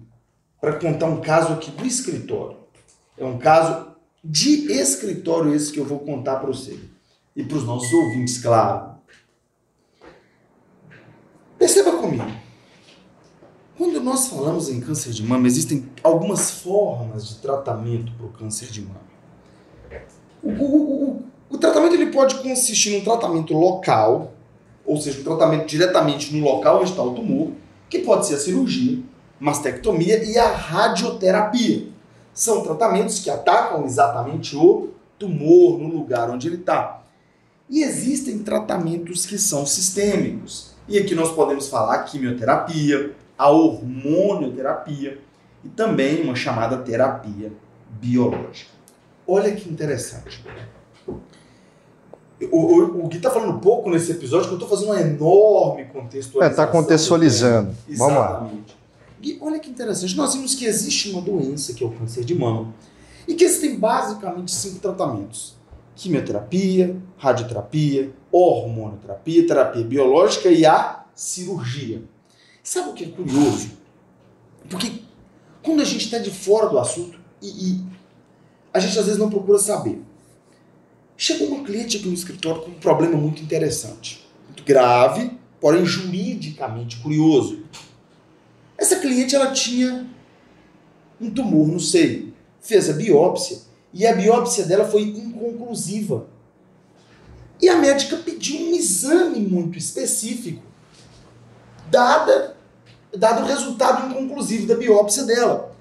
para 0.59 0.78
contar 0.78 1.07
um 1.07 1.21
caso 1.21 1.52
aqui 1.52 1.71
do 1.71 1.87
escritório. 1.87 2.57
É 3.19 3.25
um 3.25 3.37
caso 3.37 3.88
de 4.25 4.73
escritório 4.73 5.54
esse 5.54 5.71
que 5.71 5.78
eu 5.78 5.85
vou 5.85 5.99
contar 5.99 6.37
para 6.37 6.47
você. 6.47 6.78
E 7.34 7.44
para 7.44 7.56
os 7.56 7.64
nossos 7.64 7.92
ouvintes, 7.92 8.38
claro. 8.38 8.94
Perceba 11.58 11.92
comigo. 11.92 12.25
Quando 13.76 14.00
nós 14.00 14.28
falamos 14.28 14.68
em 14.68 14.80
câncer 14.80 15.10
de 15.12 15.22
mama, 15.22 15.46
existem 15.46 15.88
algumas 16.02 16.50
formas 16.50 17.28
de 17.28 17.37
tratamento 17.37 18.12
para 18.12 18.26
o 18.26 18.28
câncer 18.30 18.66
de 18.66 18.82
mama. 18.82 19.00
O, 20.42 20.50
o, 20.50 21.04
o, 21.04 21.25
o 21.50 21.58
tratamento 21.58 21.94
ele 21.94 22.10
pode 22.12 22.37
consistir 22.37 22.99
num 22.99 23.04
tratamento 23.04 23.54
local, 23.54 24.32
ou 24.84 24.96
seja, 25.00 25.20
um 25.20 25.25
tratamento 25.25 25.66
diretamente 25.66 26.34
no 26.34 26.44
local 26.44 26.80
onde 26.80 26.90
está 26.90 27.02
o 27.02 27.14
tumor, 27.14 27.52
que 27.88 28.00
pode 28.00 28.26
ser 28.26 28.34
a 28.34 28.38
cirurgia, 28.38 29.02
mastectomia 29.38 30.22
e 30.25 30.37
a 30.38 30.49
radioterapia 30.49 31.88
são 32.32 32.62
tratamentos 32.62 33.18
que 33.20 33.30
atacam 33.30 33.84
exatamente 33.84 34.56
o 34.56 34.90
tumor 35.18 35.78
no 35.78 35.88
lugar 35.88 36.30
onde 36.30 36.49
ele 36.49 36.56
está. 36.56 37.00
E 37.70 37.84
existem 37.84 38.40
tratamentos 38.40 39.24
que 39.24 39.38
são 39.38 39.64
sistêmicos. 39.64 40.72
E 40.88 40.98
aqui 40.98 41.14
nós 41.14 41.32
podemos 41.32 41.68
falar 41.68 42.02
quimioterapia, 42.02 43.14
a 43.38 43.48
hormonioterapia 43.48 45.20
e 45.64 45.68
também 45.68 46.20
uma 46.22 46.34
chamada 46.34 46.78
terapia 46.78 47.52
biológica. 47.88 48.72
Olha 49.24 49.54
que 49.54 49.70
interessante. 49.70 50.44
O, 51.06 52.56
o, 52.56 53.04
o 53.04 53.08
Gui 53.08 53.20
tá 53.20 53.30
falando 53.30 53.60
pouco 53.60 53.88
nesse 53.88 54.10
episódio, 54.10 54.48
que 54.48 54.54
eu 54.54 54.58
tô 54.58 54.66
fazendo 54.66 54.88
uma 54.88 55.00
enorme 55.00 55.84
contextualização. 55.84 56.64
É, 56.64 56.66
tá 56.66 56.66
contextualizando. 56.66 57.72
Vamos 57.90 58.14
lá. 58.16 58.30
Exatamente. 58.30 58.76
Gui, 59.20 59.38
olha 59.40 59.60
que 59.60 59.70
interessante. 59.70 60.16
Nós 60.16 60.34
vimos 60.34 60.54
que 60.54 60.64
existe 60.64 61.10
uma 61.10 61.20
doença, 61.20 61.72
que 61.72 61.84
é 61.84 61.86
o 61.86 61.90
câncer 61.90 62.24
de 62.24 62.34
mama, 62.34 62.74
e 63.28 63.34
que 63.34 63.44
existem 63.44 63.78
basicamente 63.78 64.50
cinco 64.50 64.80
tratamentos: 64.80 65.54
quimioterapia, 66.00 66.97
radioterapia, 67.19 68.11
hormonoterapia, 68.33 69.47
terapia 69.47 69.85
biológica 69.85 70.49
e 70.49 70.64
a 70.64 71.04
cirurgia. 71.14 72.02
Sabe 72.62 72.88
o 72.88 72.92
que 72.95 73.04
é 73.04 73.09
curioso? 73.09 73.73
Porque 74.71 75.02
quando 75.62 75.83
a 75.83 75.85
gente 75.85 76.07
está 76.07 76.16
de 76.16 76.30
fora 76.30 76.71
do 76.71 76.78
assunto 76.78 77.21
e, 77.42 77.49
e 77.49 77.85
a 78.73 78.80
gente 78.80 78.99
às 78.99 79.04
vezes 79.04 79.21
não 79.21 79.28
procura 79.28 79.59
saber. 79.59 80.00
Chegou 81.19 81.49
uma 81.49 81.64
cliente 81.64 81.99
aqui 81.99 82.09
no 82.09 82.14
escritório 82.14 82.62
com 82.62 82.71
um 82.71 82.80
problema 82.80 83.19
muito 83.19 83.42
interessante, 83.42 84.26
muito 84.47 84.64
grave, 84.64 85.33
porém 85.61 85.85
juridicamente 85.85 86.97
curioso. 87.00 87.62
Essa 88.78 88.97
cliente 88.97 89.37
ela 89.37 89.52
tinha 89.52 90.09
um 91.21 91.30
tumor 91.30 91.69
no 91.69 91.78
seio, 91.78 92.33
fez 92.59 92.88
a 92.88 92.95
biópsia 92.95 93.69
e 93.92 94.06
a 94.06 94.14
biópsia 94.14 94.64
dela 94.64 94.85
foi 94.85 95.02
inconclusiva. 95.02 96.26
E 97.61 97.68
a 97.68 97.76
médica 97.76 98.16
pediu 98.16 98.59
um 98.61 98.75
exame 98.75 99.40
muito 99.40 99.76
específico, 99.76 100.62
dada, 101.90 102.56
dado 103.16 103.42
o 103.42 103.47
resultado 103.47 104.09
inconclusivo 104.11 104.66
da 104.66 104.75
biópsia 104.75 105.25
dela. 105.25 105.75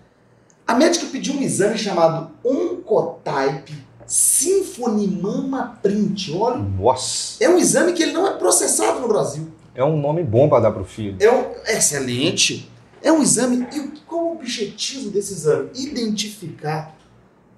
A 0.68 0.74
médica 0.76 1.06
pediu 1.12 1.34
um 1.36 1.42
exame 1.42 1.78
chamado 1.78 2.32
Oncotype 2.44 3.74
Symphony 4.06 5.08
Mama 5.08 5.80
Print. 5.82 6.32
Olha, 6.36 6.58
Nossa. 6.58 7.44
é 7.44 7.50
um 7.50 7.58
exame 7.58 7.94
que 7.94 8.04
ele 8.04 8.12
não 8.12 8.28
é 8.28 8.34
processado 8.38 9.00
no 9.00 9.08
Brasil. 9.08 9.48
É 9.76 9.84
um 9.84 10.00
nome 10.00 10.24
bom 10.24 10.50
para 10.50 10.62
dar 10.64 10.72
pro 10.72 10.84
filho. 10.84 11.16
É 11.20 11.32
um, 11.32 11.46
excelente. 11.68 12.70
É 13.02 13.12
um 13.12 13.22
exame. 13.22 13.68
E 13.74 13.80
o- 13.80 13.92
qual 14.06 14.26
o 14.26 14.32
objetivo 14.34 15.10
desse 15.10 15.34
exame? 15.34 15.70
Identificar 15.76 16.96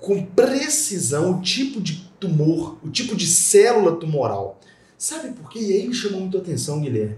com 0.02 0.26
precisão 0.26 1.32
o 1.38 1.42
tipo 1.42 1.80
de 1.80 2.10
tumor, 2.20 2.78
o 2.84 2.90
tipo 2.90 3.16
de 3.16 3.26
célula 3.28 3.96
tumoral. 3.96 4.60
Sabe 4.98 5.30
por 5.34 5.50
quê? 5.50 5.60
E 5.60 5.74
aí 5.74 5.88
me 5.88 5.94
chamou 5.94 6.20
muito 6.22 6.38
a 6.38 6.42
atenção, 6.42 6.82
Guilherme. 6.82 7.16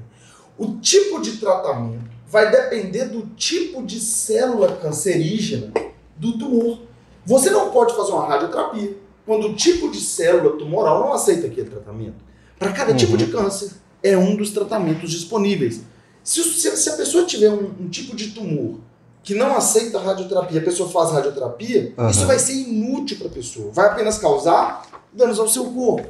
O 0.57 0.77
tipo 0.79 1.19
de 1.21 1.37
tratamento 1.37 2.03
vai 2.29 2.51
depender 2.51 3.05
do 3.05 3.25
tipo 3.35 3.81
de 3.83 3.99
célula 3.99 4.75
cancerígena 4.77 5.71
do 6.15 6.37
tumor. 6.37 6.81
Você 7.25 7.49
não 7.49 7.71
pode 7.71 7.95
fazer 7.95 8.11
uma 8.11 8.27
radioterapia 8.27 8.97
quando 9.25 9.47
o 9.47 9.55
tipo 9.55 9.89
de 9.89 9.99
célula 9.99 10.57
tumoral 10.57 10.99
não 10.99 11.13
aceita 11.13 11.47
aquele 11.47 11.69
tratamento. 11.69 12.23
Para 12.59 12.71
cada 12.71 12.93
tipo 12.93 13.11
Uhum. 13.13 13.17
de 13.17 13.27
câncer, 13.27 13.71
é 14.01 14.17
um 14.17 14.35
dos 14.35 14.51
tratamentos 14.51 15.09
disponíveis. 15.09 15.81
Se, 16.23 16.41
se- 16.43 16.77
se 16.77 16.89
a 16.89 16.93
pessoa 16.93 17.25
tiver 17.25 17.49
um, 17.49 17.71
um 17.81 17.89
tipo 17.89 18.15
de 18.15 18.31
tumor 18.31 18.79
que 19.23 19.33
não 19.33 19.55
aceita 19.55 19.99
radioterapia, 19.99 20.59
a 20.59 20.63
pessoa 20.63 20.89
faz 20.89 21.11
radioterapia, 21.11 21.93
Aham. 21.97 22.09
isso 22.11 22.27
vai 22.27 22.37
ser 22.37 22.53
inútil 22.53 23.17
para 23.17 23.27
a 23.27 23.31
pessoa. 23.31 23.71
Vai 23.71 23.87
apenas 23.87 24.17
causar 24.17 24.85
danos 25.13 25.39
ao 25.39 25.47
seu 25.47 25.65
corpo. 25.65 26.09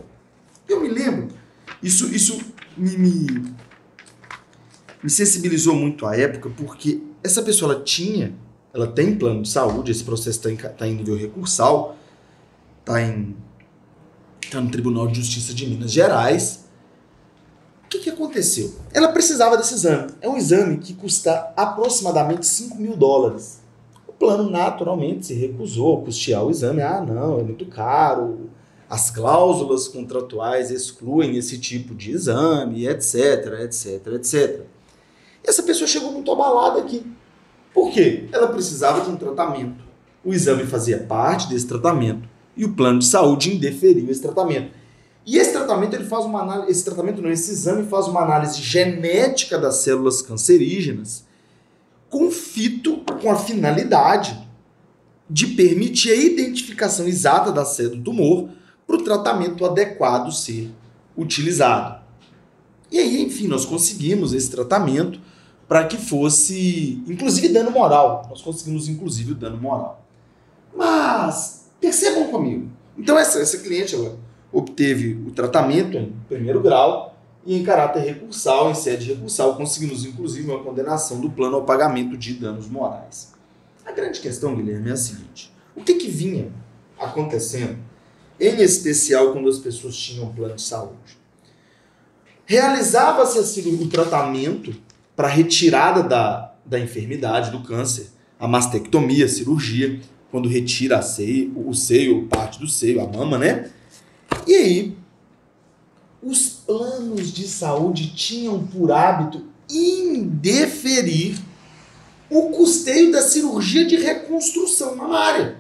Eu 0.68 0.82
me 0.82 0.90
lembro, 0.90 1.28
isso, 1.82 2.08
isso 2.08 2.40
me, 2.76 2.98
me, 2.98 3.54
me 5.04 5.10
sensibilizou 5.10 5.76
muito 5.76 6.08
à 6.08 6.18
época, 6.18 6.50
porque 6.58 7.04
essa 7.24 7.44
pessoa 7.44 7.74
ela 7.74 7.84
tinha, 7.84 8.34
ela 8.74 8.88
tem 8.88 9.16
plano 9.16 9.44
de 9.44 9.50
saúde, 9.50 9.92
esse 9.92 10.04
processo 10.04 10.40
está 10.40 10.52
em, 10.52 10.56
tá 10.56 10.88
em 10.88 10.96
nível 10.96 11.16
recursal, 11.16 11.96
está 12.80 13.00
em 13.00 13.36
tá 14.50 14.60
no 14.60 14.70
Tribunal 14.70 15.08
de 15.08 15.20
Justiça 15.20 15.54
de 15.54 15.68
Minas 15.68 15.92
Gerais. 15.92 16.63
Que, 17.94 18.00
que 18.00 18.10
aconteceu? 18.10 18.74
Ela 18.92 19.10
precisava 19.10 19.56
desse 19.56 19.76
exame. 19.76 20.12
É 20.20 20.28
um 20.28 20.36
exame 20.36 20.78
que 20.80 20.96
custa 20.96 21.54
aproximadamente 21.56 22.44
5 22.48 22.76
mil 22.76 22.98
dólares. 22.98 23.62
O 24.08 24.12
plano 24.12 24.50
naturalmente 24.50 25.28
se 25.28 25.36
recusou 25.36 26.00
a 26.00 26.06
custear 26.06 26.44
o 26.44 26.50
exame. 26.50 26.82
Ah, 26.82 27.02
não, 27.02 27.40
é 27.40 27.44
muito 27.44 27.68
caro. 27.68 28.50
As 28.90 29.12
cláusulas 29.12 29.88
contratuais 29.88 30.72
excluem 30.72 31.38
esse 31.38 31.60
tipo 31.60 31.94
de 31.94 32.12
exame, 32.12 32.88
etc, 32.88 33.62
etc, 33.62 34.08
etc. 34.16 34.62
E 35.44 35.50
essa 35.50 35.62
pessoa 35.62 35.88
chegou 35.88 36.12
muito 36.12 36.32
abalada 36.32 36.80
aqui. 36.80 37.06
Por 37.76 37.92
quê? 37.92 38.28
Ela 38.32 38.48
precisava 38.48 39.02
de 39.02 39.10
um 39.12 39.16
tratamento. 39.16 39.84
O 40.26 40.34
exame 40.34 40.66
fazia 40.66 40.98
parte 40.98 41.48
desse 41.48 41.68
tratamento 41.68 42.28
e 42.58 42.66
o 42.66 42.74
plano 42.74 43.00
de 43.00 43.06
saúde 43.06 43.56
indeferiu 43.56 44.10
esse 44.10 44.22
tratamento. 44.22 44.72
E 45.26 45.38
esse 45.38 45.54
tratamento 45.54 45.96
ele 45.96 46.06
faz 46.06 46.26
uma 46.26 46.42
análise, 46.42 46.72
esse 46.72 46.86
tratamento 46.86 47.22
não, 47.22 47.30
esse 47.30 47.52
exame 47.52 47.88
faz 47.88 48.08
uma 48.08 48.22
análise 48.22 48.62
genética 48.62 49.58
das 49.58 49.78
células 49.78 50.22
cancerígenas 50.22 51.26
com 52.10 52.30
fito 52.30 52.98
com 53.22 53.32
a 53.32 53.36
finalidade 53.36 54.48
de 55.30 55.48
permitir 55.48 56.12
a 56.12 56.16
identificação 56.16 57.08
exata 57.08 57.52
da 57.52 57.66
sede 57.66 57.96
do 57.96 58.04
tumor 58.04 58.50
para 58.86 58.98
o 58.98 59.04
tratamento 59.04 59.66
adequado 59.66 60.32
ser 60.32 60.70
utilizado. 61.18 62.04
E 62.92 63.00
aí, 63.00 63.24
enfim, 63.24 63.48
nós 63.48 63.66
conseguimos 63.66 64.34
esse 64.34 64.52
tratamento 64.52 65.20
para 65.68 65.86
que 65.88 65.98
fosse, 65.98 67.02
inclusive, 67.08 67.50
dano 67.50 67.72
moral. 67.72 68.28
Nós 68.30 68.42
conseguimos, 68.42 68.88
inclusive, 68.88 69.32
o 69.32 69.36
dano 69.36 69.58
moral. 69.58 70.06
Mas, 70.76 71.66
percebam 71.82 72.28
comigo. 72.28 72.70
Então, 72.96 73.18
essa, 73.18 73.40
essa 73.40 73.58
cliente, 73.58 73.96
ela 73.96 74.20
obteve 74.54 75.16
o 75.28 75.32
tratamento 75.32 75.98
em 75.98 76.14
primeiro 76.30 76.62
grau 76.62 77.18
e 77.46 77.58
em 77.58 77.64
caráter 77.64 78.02
recursal, 78.02 78.72
em 78.72 78.76
sede 78.76 79.12
recursal, 79.12 79.56
conseguimos, 79.56 80.06
inclusive, 80.06 80.50
uma 80.50 80.64
condenação 80.64 81.20
do 81.20 81.30
plano 81.30 81.58
ao 81.58 81.64
pagamento 81.64 82.16
de 82.16 82.36
danos 82.36 82.70
morais. 82.70 83.34
A 83.86 83.92
grande 83.92 84.22
questão, 84.22 84.56
Guilherme, 84.56 84.92
é 84.92 84.94
a 84.94 84.98
seguinte. 84.98 85.52
O 85.76 85.84
que, 85.84 85.96
que 85.96 86.08
vinha 86.08 86.52
acontecendo, 86.98 87.78
em 88.40 88.62
especial 88.62 89.34
quando 89.34 89.50
as 89.50 89.58
pessoas 89.58 89.98
tinham 89.98 90.32
plano 90.32 90.56
de 90.56 90.62
saúde? 90.62 91.18
Realizava-se 92.46 93.40
assim, 93.40 93.82
o 93.82 93.88
tratamento 93.88 94.74
para 95.16 95.28
retirada 95.28 96.04
da, 96.04 96.54
da 96.66 96.80
enfermidade, 96.80 97.52
do 97.52 97.62
câncer, 97.64 98.12
a 98.40 98.48
mastectomia, 98.48 99.26
a 99.26 99.30
cirurgia, 99.30 100.00
quando 100.32 100.50
retira 100.50 100.98
a 100.98 101.02
seio, 101.02 101.54
o 101.68 101.74
seio, 101.74 102.28
parte 102.28 102.60
do 102.60 102.68
seio, 102.68 103.02
a 103.02 103.08
mama, 103.08 103.38
né? 103.38 103.70
E 104.46 104.56
aí, 104.56 104.98
os 106.22 106.50
planos 106.50 107.32
de 107.32 107.48
saúde 107.48 108.16
tinham 108.16 108.66
por 108.66 108.92
hábito 108.92 109.46
indeferir 109.70 111.38
o 112.30 112.50
custeio 112.50 113.12
da 113.12 113.22
cirurgia 113.22 113.86
de 113.86 113.96
reconstrução 113.96 114.96
mamária. 114.96 115.58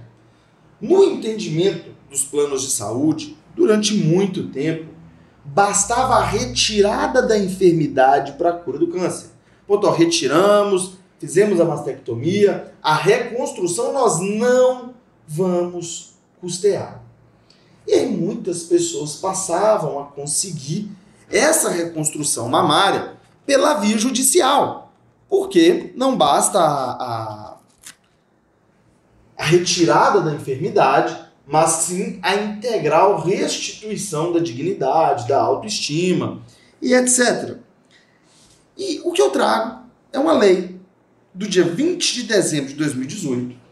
No 0.81 1.03
entendimento 1.03 1.91
dos 2.09 2.23
planos 2.23 2.61
de 2.63 2.71
saúde, 2.71 3.37
durante 3.55 3.93
muito 3.93 4.47
tempo, 4.49 4.91
bastava 5.45 6.15
a 6.15 6.25
retirada 6.25 7.21
da 7.21 7.37
enfermidade 7.37 8.33
para 8.33 8.49
a 8.49 8.53
cura 8.53 8.79
do 8.79 8.87
câncer. 8.87 9.29
Ponto, 9.67 9.87
ó, 9.87 9.91
retiramos, 9.91 10.93
fizemos 11.19 11.59
a 11.59 11.65
mastectomia, 11.65 12.73
a 12.81 12.95
reconstrução 12.95 13.93
nós 13.93 14.19
não 14.19 14.93
vamos 15.27 16.15
custear. 16.39 17.02
E 17.87 17.93
aí 17.93 18.07
muitas 18.07 18.63
pessoas 18.63 19.15
passavam 19.15 19.99
a 19.99 20.05
conseguir 20.05 20.89
essa 21.29 21.69
reconstrução 21.69 22.47
mamária 22.47 23.13
pela 23.45 23.75
via 23.75 23.97
judicial, 23.97 24.93
porque 25.29 25.91
não 25.95 26.15
basta 26.15 26.59
a, 26.59 26.91
a, 26.91 27.57
a 29.37 29.43
retirada 29.43 30.21
da 30.21 30.33
enfermidade, 30.33 31.17
mas 31.45 31.71
sim 31.71 32.19
a 32.21 32.35
integral 32.35 33.19
restituição 33.21 34.31
da 34.31 34.39
dignidade, 34.39 35.27
da 35.27 35.41
autoestima 35.41 36.41
e 36.81 36.93
etc. 36.93 37.57
E 38.77 39.01
o 39.03 39.11
que 39.11 39.21
eu 39.21 39.29
trago 39.29 39.83
é 40.11 40.19
uma 40.19 40.33
lei 40.33 40.79
do 41.33 41.47
dia 41.47 41.63
20 41.63 42.13
de 42.13 42.23
dezembro 42.23 42.69
de 42.69 42.75
2018 42.75 43.63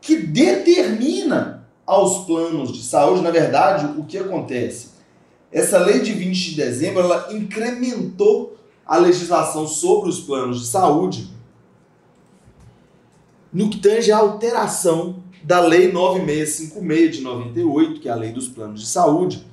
que 0.00 0.16
determina 0.16 1.57
aos 1.88 2.26
planos 2.26 2.70
de 2.70 2.82
saúde, 2.82 3.22
na 3.22 3.30
verdade, 3.30 3.98
o 3.98 4.04
que 4.04 4.18
acontece? 4.18 4.88
Essa 5.50 5.78
lei 5.78 6.00
de 6.00 6.12
20 6.12 6.50
de 6.50 6.56
dezembro, 6.56 7.00
ela 7.00 7.32
incrementou 7.32 8.58
a 8.86 8.98
legislação 8.98 9.66
sobre 9.66 10.10
os 10.10 10.20
planos 10.20 10.60
de 10.60 10.66
saúde 10.66 11.30
no 13.50 13.70
que 13.70 13.78
tange 13.78 14.12
à 14.12 14.18
alteração 14.18 15.22
da 15.42 15.60
lei 15.60 15.90
9656 15.90 17.16
de 17.16 17.22
98, 17.22 18.00
que 18.02 18.08
é 18.10 18.12
a 18.12 18.16
lei 18.16 18.32
dos 18.32 18.48
planos 18.48 18.82
de 18.82 18.86
saúde. 18.86 19.46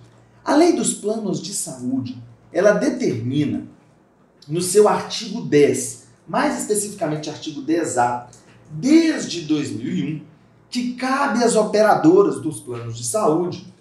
A 0.44 0.54
lei 0.56 0.74
dos 0.74 0.94
planos 0.94 1.42
de 1.42 1.54
saúde, 1.54 2.22
ela 2.52 2.74
determina 2.74 3.66
no 4.46 4.62
seu 4.62 4.90
artigo 4.90 5.40
10, 5.40 6.08
mais 6.28 6.60
especificamente 6.60 7.30
artigo 7.30 7.62
10A, 7.62 8.26
desde 8.72 9.42
2001, 9.44 10.35
que 10.70 10.94
cabe 10.94 11.44
às 11.44 11.56
operadoras 11.56 12.40
dos 12.40 12.60
planos 12.60 12.98
de 12.98 13.06
saúde 13.06 13.74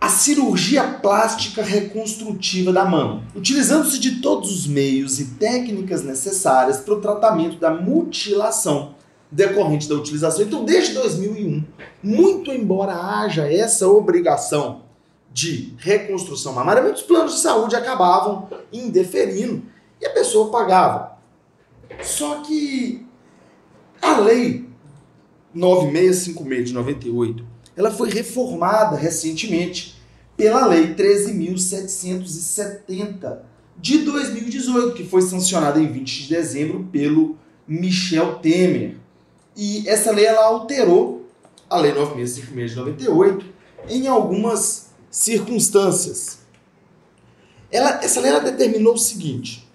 a 0.00 0.08
cirurgia 0.10 0.84
plástica 0.84 1.62
reconstrutiva 1.62 2.70
da 2.70 2.84
mama, 2.84 3.22
utilizando-se 3.34 3.98
de 3.98 4.20
todos 4.20 4.52
os 4.52 4.66
meios 4.66 5.18
e 5.18 5.36
técnicas 5.36 6.04
necessárias 6.04 6.78
para 6.78 6.92
o 6.92 7.00
tratamento 7.00 7.58
da 7.58 7.70
mutilação 7.70 8.94
decorrente 9.30 9.88
da 9.88 9.94
utilização. 9.94 10.44
Então, 10.44 10.62
desde 10.62 10.92
2001, 10.92 11.64
muito 12.02 12.52
embora 12.52 12.92
haja 12.94 13.50
essa 13.50 13.88
obrigação 13.88 14.82
de 15.32 15.74
reconstrução 15.78 16.52
mamária, 16.52 16.82
muitos 16.82 17.02
planos 17.02 17.36
de 17.36 17.40
saúde 17.40 17.74
acabavam 17.74 18.46
indeferindo 18.70 19.62
e 20.02 20.06
a 20.06 20.10
pessoa 20.10 20.50
pagava. 20.50 21.16
Só 22.02 22.42
que 22.42 23.06
a 24.02 24.18
lei 24.18 24.63
9656 25.54 26.68
de 26.68 26.74
98, 26.74 27.44
ela 27.76 27.90
foi 27.90 28.08
reformada 28.10 28.96
recentemente 28.96 30.00
pela 30.36 30.66
lei 30.66 30.94
13.770 30.94 33.38
de 33.76 33.98
2018, 33.98 34.94
que 34.94 35.04
foi 35.04 35.20
sancionada 35.22 35.80
em 35.80 35.90
20 35.90 36.22
de 36.22 36.28
dezembro 36.28 36.84
pelo 36.90 37.36
Michel 37.66 38.36
Temer. 38.36 38.96
E 39.56 39.88
essa 39.88 40.12
lei 40.12 40.26
ela 40.26 40.44
alterou 40.44 41.26
a 41.68 41.78
lei 41.78 41.92
9656 41.92 42.70
de 42.70 42.76
98 42.76 43.46
em 43.88 44.06
algumas 44.06 44.90
circunstâncias. 45.10 46.38
Ela, 47.70 48.04
essa 48.04 48.20
lei 48.20 48.30
ela 48.30 48.40
determinou 48.40 48.94
o 48.94 48.98
seguinte: 48.98 49.68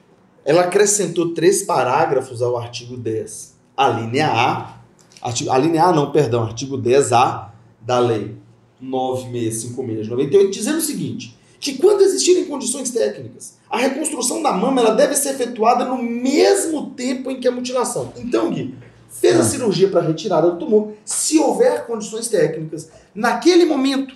ela 0.46 0.62
acrescentou 0.62 1.34
três 1.34 1.64
parágrafos 1.64 2.42
ao 2.42 2.58
artigo 2.58 2.98
10. 2.98 3.58
A 3.76 3.90
linha 3.90 4.28
A, 4.28 4.79
artigo, 5.22 5.52
a 5.52 5.58
linha 5.58 5.84
A 5.84 5.92
não, 5.92 6.12
perdão, 6.12 6.44
artigo 6.44 6.78
10A 6.78 7.50
da 7.82 8.00
lei 8.00 8.36
9656 8.82 10.06
de 10.06 10.10
98, 10.10 10.52
dizendo 10.52 10.78
o 10.78 10.82
seguinte: 10.82 11.38
que 11.60 11.78
quando 11.78 12.02
existirem 12.02 12.46
condições 12.46 12.90
técnicas, 12.92 13.58
a 13.70 13.78
reconstrução 13.78 14.42
da 14.42 14.52
mama 14.52 14.82
ela 14.82 14.96
deve 14.96 15.16
ser 15.16 15.30
efetuada 15.30 15.86
no 15.86 16.02
mesmo 16.02 16.92
tempo 16.92 17.30
em 17.30 17.40
que 17.40 17.48
a 17.48 17.52
mutilação. 17.52 18.14
Então, 18.18 18.50
Gui, 18.50 18.76
fez 19.10 19.36
a 19.36 19.42
ah. 19.42 19.44
cirurgia 19.44 19.90
para 19.90 20.02
retirada 20.02 20.52
do 20.52 20.58
tumor, 20.58 20.94
se 21.04 21.38
houver 21.38 21.86
condições 21.86 22.28
técnicas, 22.28 22.90
naquele 23.14 23.66
momento 23.66 24.16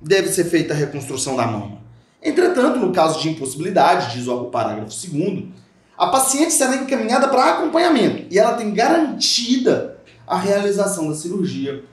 deve 0.00 0.28
ser 0.28 0.44
feita 0.44 0.72
a 0.72 0.76
reconstrução 0.76 1.36
da 1.36 1.46
mama. 1.46 1.78
Entretanto, 2.22 2.78
no 2.78 2.92
caso 2.92 3.20
de 3.20 3.30
impossibilidade, 3.30 4.16
diz 4.16 4.28
o 4.28 4.44
parágrafo 4.44 4.90
2 4.90 5.56
a 5.98 6.08
paciente 6.08 6.52
será 6.52 6.76
encaminhada 6.76 7.26
para 7.28 7.54
acompanhamento 7.54 8.26
e 8.30 8.38
ela 8.38 8.52
tem 8.52 8.72
garantida 8.74 9.95
a 10.26 10.38
realização 10.38 11.08
da 11.08 11.14
cirurgia 11.14 11.84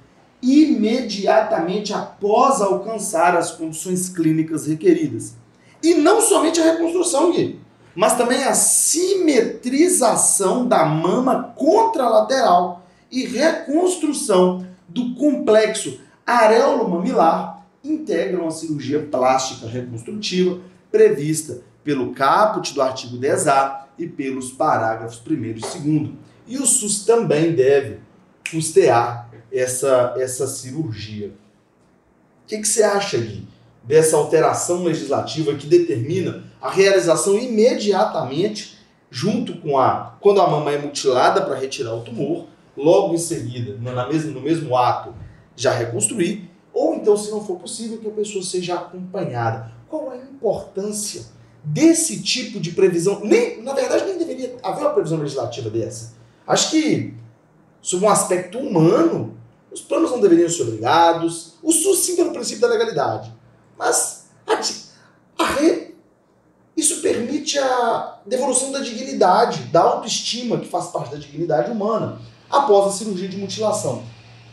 imediatamente 0.41 1.93
após 1.93 2.61
alcançar 2.61 3.37
as 3.37 3.51
condições 3.51 4.09
clínicas 4.09 4.67
requeridas. 4.67 5.35
E 5.81 5.95
não 5.95 6.19
somente 6.19 6.59
a 6.59 6.63
reconstrução, 6.63 7.31
Gui, 7.31 7.61
mas 7.95 8.17
também 8.17 8.43
a 8.43 8.53
simetrização 8.53 10.67
da 10.67 10.83
mama 10.85 11.53
contralateral 11.55 12.85
e 13.11 13.25
reconstrução 13.25 14.67
do 14.87 15.15
complexo 15.15 15.99
areolo 16.25 16.89
mamilar 16.89 17.65
integram 17.83 18.47
a 18.47 18.51
cirurgia 18.51 19.07
plástica 19.11 19.67
reconstrutiva 19.67 20.61
prevista 20.91 21.61
pelo 21.83 22.13
caput 22.13 22.73
do 22.73 22.81
artigo 22.81 23.17
10A 23.17 23.83
e 23.99 24.07
pelos 24.07 24.51
parágrafos 24.51 25.21
1 25.25 25.33
e 25.33 25.53
2. 25.53 25.79
E 26.47 26.57
o 26.57 26.65
SUS 26.65 27.05
também 27.05 27.53
deve 27.53 27.99
custear 28.53 29.29
essa, 29.51 30.13
essa 30.17 30.47
cirurgia. 30.47 31.27
O 32.43 32.47
que, 32.47 32.59
que 32.59 32.67
você 32.67 32.83
acha, 32.83 33.17
Gui, 33.17 33.47
dessa 33.83 34.15
alteração 34.15 34.83
legislativa 34.83 35.55
que 35.55 35.67
determina 35.67 36.43
a 36.61 36.69
realização 36.69 37.37
imediatamente, 37.37 38.77
junto 39.09 39.57
com 39.57 39.77
a. 39.77 40.17
quando 40.21 40.41
a 40.41 40.47
mama 40.47 40.71
é 40.71 40.77
mutilada 40.77 41.41
para 41.41 41.57
retirar 41.57 41.93
o 41.93 42.01
tumor, 42.01 42.47
logo 42.77 43.13
em 43.13 43.17
seguida, 43.17 43.77
na 43.79 44.07
mesma, 44.07 44.31
no 44.31 44.41
mesmo 44.41 44.75
ato, 44.77 45.13
já 45.55 45.71
reconstruir, 45.71 46.49
ou 46.73 46.95
então, 46.95 47.15
se 47.15 47.29
não 47.29 47.45
for 47.45 47.57
possível, 47.59 47.99
que 47.99 48.07
a 48.07 48.11
pessoa 48.11 48.43
seja 48.43 48.75
acompanhada. 48.75 49.71
Qual 49.87 50.09
a 50.09 50.17
importância 50.17 51.25
desse 51.63 52.21
tipo 52.23 52.59
de 52.59 52.71
previsão? 52.71 53.21
Nem, 53.23 53.61
na 53.61 53.73
verdade, 53.73 54.05
nem 54.05 54.17
deveria 54.17 54.55
haver 54.63 54.81
uma 54.81 54.89
previsão 54.89 55.19
legislativa 55.19 55.69
dessa. 55.69 56.13
Acho 56.47 56.71
que, 56.71 57.13
sob 57.83 58.05
um 58.05 58.09
aspecto 58.09 58.57
humano, 58.57 59.37
os 59.71 59.81
planos 59.81 60.09
não 60.09 60.21
deveriam 60.21 60.49
ser 60.49 60.63
obrigados. 60.63 61.55
O 61.61 61.71
SUS 61.71 61.99
sim 61.99 62.15
pelo 62.15 62.31
princípio 62.31 62.61
da 62.61 62.69
legalidade. 62.69 63.31
Mas 63.77 64.27
a, 64.47 65.43
a 65.43 65.45
re, 65.45 65.93
isso 66.77 67.01
permite 67.01 67.59
a 67.59 68.19
devolução 68.25 68.71
da 68.71 68.79
dignidade, 68.79 69.63
da 69.65 69.81
autoestima, 69.81 70.59
que 70.59 70.67
faz 70.67 70.87
parte 70.87 71.11
da 71.11 71.17
dignidade 71.17 71.69
humana, 71.69 72.21
após 72.49 72.87
a 72.87 72.97
cirurgia 72.97 73.27
de 73.27 73.37
mutilação. 73.37 74.03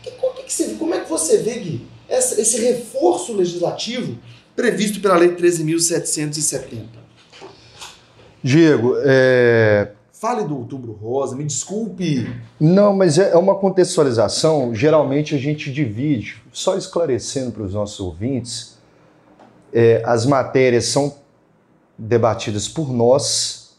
Que, 0.03 0.11
que, 0.11 0.43
que 0.43 0.53
você, 0.53 0.73
como 0.73 0.93
é 0.93 0.99
que 0.99 1.09
você 1.09 1.37
vê, 1.37 1.59
Gui, 1.59 1.87
essa, 2.09 2.39
esse 2.41 2.59
reforço 2.59 3.33
legislativo 3.33 4.19
previsto 4.55 4.99
pela 4.99 5.15
Lei 5.15 5.35
13.770? 5.35 7.01
Diego, 8.43 8.95
é, 9.03 9.91
Fale 10.21 10.43
do 10.43 10.55
Outubro 10.55 10.91
Rosa, 10.91 11.35
me 11.35 11.43
desculpe. 11.43 12.31
Não, 12.59 12.95
mas 12.95 13.17
é, 13.17 13.35
uma 13.35 13.55
contextualização. 13.55 14.71
Geralmente 14.71 15.33
a 15.33 15.37
gente 15.39 15.73
divide, 15.73 16.43
só 16.53 16.77
esclarecendo 16.77 17.49
para 17.49 17.63
os 17.63 17.73
nossos 17.73 17.99
ouvintes, 17.99 18.77
é, 19.73 20.03
as 20.05 20.27
matérias 20.27 20.85
são 20.85 21.15
debatidas 21.97 22.67
por 22.67 22.93
nós, 22.93 23.71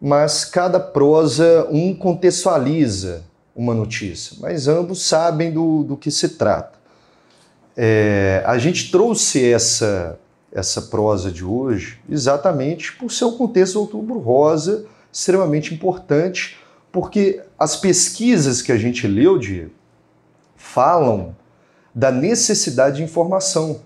mas 0.00 0.42
cada 0.42 0.80
prosa, 0.80 1.68
um 1.70 1.94
contextualiza 1.94 3.22
uma 3.54 3.74
notícia, 3.74 4.38
mas 4.40 4.68
ambos 4.68 5.02
sabem 5.02 5.52
do, 5.52 5.82
do 5.82 5.98
que 5.98 6.10
se 6.10 6.30
trata. 6.30 6.78
É, 7.76 8.42
a 8.46 8.56
gente 8.56 8.90
trouxe 8.90 9.44
essa, 9.52 10.18
essa 10.50 10.80
prosa 10.80 11.30
de 11.30 11.44
hoje 11.44 12.00
exatamente 12.08 12.96
por 12.96 13.12
seu 13.12 13.32
contexto 13.32 13.78
Outubro 13.78 14.18
Rosa 14.18 14.86
extremamente 15.18 15.74
importante, 15.74 16.56
porque 16.92 17.42
as 17.58 17.74
pesquisas 17.74 18.62
que 18.62 18.70
a 18.70 18.78
gente 18.78 19.08
leu, 19.08 19.36
Diego, 19.36 19.72
falam 20.56 21.34
da 21.92 22.12
necessidade 22.12 22.98
de 22.98 23.02
informação. 23.02 23.80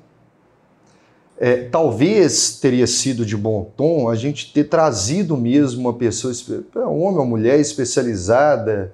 É, 1.39 1.69
talvez 1.71 2.59
teria 2.61 2.87
sido 2.87 3.25
de 3.25 3.35
bom 3.35 3.73
tom 3.75 4.11
a 4.11 4.15
gente 4.15 4.53
ter 4.53 4.65
trazido 4.65 5.35
mesmo 5.35 5.81
uma 5.81 5.95
pessoa, 5.95 6.35
um 6.77 7.03
homem 7.03 7.21
ou 7.21 7.27
mulher 7.27 7.59
especializada 7.59 8.93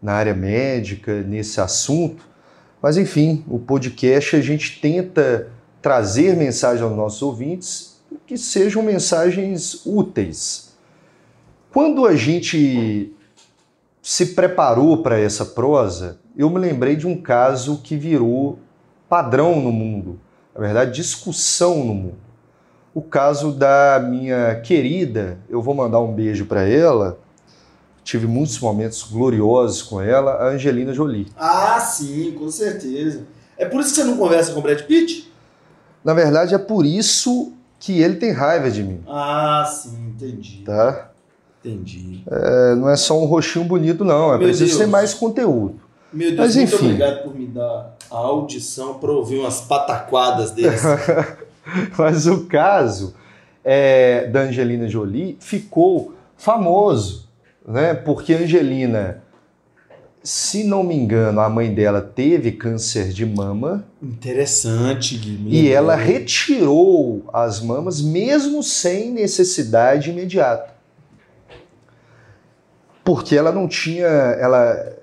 na 0.00 0.12
área 0.12 0.34
médica, 0.34 1.22
nesse 1.22 1.58
assunto, 1.58 2.22
mas 2.82 2.98
enfim, 2.98 3.42
o 3.48 3.58
podcast 3.58 4.36
a 4.36 4.42
gente 4.42 4.78
tenta 4.78 5.48
trazer 5.80 6.36
mensagem 6.36 6.84
aos 6.84 6.94
nossos 6.94 7.22
ouvintes 7.22 7.96
que 8.26 8.36
sejam 8.36 8.82
mensagens 8.82 9.86
úteis 9.86 10.67
quando 11.72 12.06
a 12.06 12.16
gente 12.16 13.12
se 14.02 14.26
preparou 14.26 15.02
para 15.02 15.18
essa 15.18 15.44
prosa, 15.44 16.18
eu 16.36 16.48
me 16.48 16.58
lembrei 16.58 16.96
de 16.96 17.06
um 17.06 17.20
caso 17.20 17.78
que 17.82 17.96
virou 17.96 18.58
padrão 19.08 19.60
no 19.60 19.72
mundo, 19.72 20.18
na 20.54 20.60
verdade, 20.60 20.92
discussão 20.92 21.84
no 21.84 21.94
mundo. 21.94 22.18
O 22.94 23.02
caso 23.02 23.52
da 23.52 24.00
minha 24.02 24.60
querida, 24.60 25.38
eu 25.48 25.62
vou 25.62 25.74
mandar 25.74 26.00
um 26.00 26.12
beijo 26.12 26.46
para 26.46 26.62
ela, 26.62 27.18
tive 28.02 28.26
muitos 28.26 28.58
momentos 28.58 29.02
gloriosos 29.02 29.82
com 29.82 30.00
ela, 30.00 30.32
a 30.32 30.48
Angelina 30.48 30.94
Jolie. 30.94 31.30
Ah, 31.36 31.78
sim, 31.78 32.32
com 32.32 32.50
certeza. 32.50 33.26
É 33.56 33.66
por 33.66 33.80
isso 33.80 33.90
que 33.90 33.96
você 33.96 34.04
não 34.04 34.16
conversa 34.16 34.52
com 34.52 34.60
o 34.60 34.62
Brad 34.62 34.80
Pitt? 34.82 35.30
Na 36.02 36.14
verdade, 36.14 36.54
é 36.54 36.58
por 36.58 36.86
isso 36.86 37.52
que 37.78 38.00
ele 38.00 38.16
tem 38.16 38.32
raiva 38.32 38.70
de 38.70 38.82
mim. 38.82 39.02
Ah, 39.06 39.64
sim, 39.70 40.08
entendi. 40.08 40.62
Tá? 40.64 41.07
Entendi. 41.68 42.22
É, 42.30 42.74
não 42.74 42.88
é 42.88 42.96
só 42.96 43.20
um 43.20 43.26
roxinho 43.26 43.64
bonito, 43.64 44.04
não. 44.04 44.34
É 44.34 44.38
preciso 44.38 44.78
ter 44.78 44.86
mais 44.86 45.12
conteúdo. 45.12 45.80
Meu 46.12 46.28
Deus, 46.30 46.38
Mas, 46.38 46.56
muito 46.56 46.74
enfim. 46.74 46.86
obrigado 46.86 47.22
por 47.22 47.34
me 47.34 47.46
dar 47.46 47.96
a 48.10 48.16
audição 48.16 48.94
para 48.94 49.12
ouvir 49.12 49.38
umas 49.38 49.60
pataquadas 49.60 50.50
desse. 50.52 50.86
Mas 51.98 52.26
o 52.26 52.46
caso 52.46 53.14
é, 53.62 54.26
da 54.28 54.40
Angelina 54.40 54.88
Jolie 54.88 55.36
ficou 55.38 56.14
famoso, 56.36 57.28
né? 57.66 57.92
Porque 57.92 58.32
Angelina, 58.32 59.22
se 60.22 60.64
não 60.64 60.82
me 60.82 60.94
engano, 60.94 61.40
a 61.40 61.50
mãe 61.50 61.74
dela 61.74 62.00
teve 62.00 62.52
câncer 62.52 63.10
de 63.10 63.26
mama. 63.26 63.84
Interessante, 64.02 65.18
Guilherme. 65.18 65.50
E 65.50 65.68
ela 65.70 65.94
retirou 65.94 67.28
as 67.34 67.60
mamas 67.60 68.00
mesmo 68.00 68.62
sem 68.62 69.10
necessidade 69.10 70.08
imediata 70.08 70.77
porque 73.08 73.34
ela 73.34 73.50
não 73.50 73.66
tinha, 73.66 74.06
ela, 74.06 74.94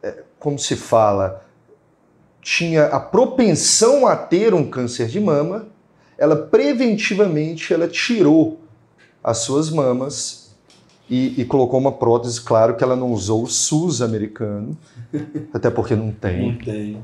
é, 0.00 0.22
como 0.38 0.56
se 0.56 0.76
fala, 0.76 1.44
tinha 2.40 2.84
a 2.84 3.00
propensão 3.00 4.06
a 4.06 4.14
ter 4.14 4.54
um 4.54 4.70
câncer 4.70 5.08
de 5.08 5.18
mama, 5.18 5.66
ela 6.16 6.36
preventivamente 6.36 7.74
ela 7.74 7.88
tirou 7.88 8.60
as 9.24 9.38
suas 9.38 9.70
mamas 9.70 10.54
e, 11.10 11.34
e, 11.36 11.44
colocou 11.44 11.80
uma 11.80 11.90
prótese. 11.90 12.40
Claro 12.40 12.76
que 12.76 12.84
ela 12.84 12.94
não 12.94 13.10
usou 13.10 13.42
o 13.42 13.48
SUS 13.48 14.00
americano, 14.00 14.78
até 15.52 15.70
porque 15.70 15.96
não 15.96 16.12
tem. 16.12 16.52
Não 16.52 16.58
tem. 16.58 17.02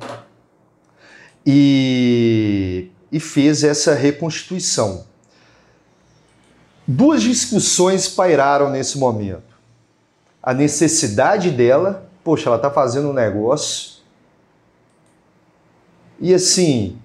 E, 1.45 2.91
e 3.11 3.19
fez 3.19 3.65
essa 3.65 3.93
reconstituição. 3.93 5.05
Duas 6.87 7.25
discussões 7.25 8.07
pairaram 8.07 8.71
nesse 8.71 8.97
momento. 8.97 9.50
A 10.43 10.55
necessidade 10.55 11.51
dela, 11.51 12.09
poxa, 12.25 12.49
ela 12.49 12.57
está 12.57 12.71
fazendo 12.71 13.11
um 13.11 13.13
negócio 13.13 14.01
e 16.21 16.35
assim, 16.35 16.99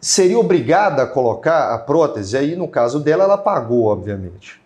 seria 0.00 0.38
obrigada 0.38 1.02
a 1.02 1.06
colocar 1.06 1.72
a 1.72 1.78
prótese, 1.78 2.36
aí 2.36 2.54
no 2.54 2.68
caso 2.68 3.00
dela 3.00 3.24
ela 3.24 3.38
pagou, 3.38 3.84
obviamente. 3.84 4.60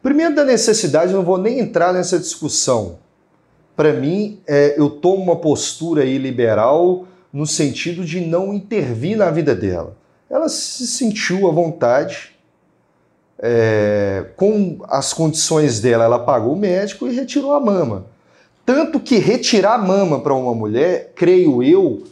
Primeiro 0.00 0.34
da 0.34 0.44
necessidade, 0.44 1.12
não 1.12 1.24
vou 1.24 1.38
nem 1.38 1.58
entrar 1.58 1.92
nessa 1.92 2.18
discussão. 2.18 2.98
Para 3.74 3.92
mim, 3.92 4.40
é, 4.46 4.78
eu 4.78 4.90
tomo 4.90 5.22
uma 5.22 5.36
postura 5.36 6.02
aí 6.02 6.18
liberal 6.18 7.06
no 7.32 7.46
sentido 7.46 8.04
de 8.04 8.20
não 8.20 8.52
intervir 8.52 9.16
na 9.16 9.30
vida 9.30 9.54
dela. 9.54 9.96
Ela 10.30 10.48
se 10.48 10.86
sentiu 10.86 11.48
à 11.48 11.52
vontade, 11.52 12.31
é, 13.42 14.26
com 14.36 14.78
as 14.88 15.12
condições 15.12 15.80
dela, 15.80 16.04
ela 16.04 16.20
pagou 16.20 16.52
o 16.52 16.58
médico 16.58 17.08
e 17.08 17.14
retirou 17.14 17.52
a 17.52 17.60
mama. 17.60 18.06
Tanto 18.64 19.00
que 19.00 19.18
retirar 19.18 19.74
a 19.74 19.78
mama 19.78 20.20
para 20.20 20.32
uma 20.32 20.54
mulher, 20.54 21.12
creio 21.16 21.60
eu, 21.60 22.04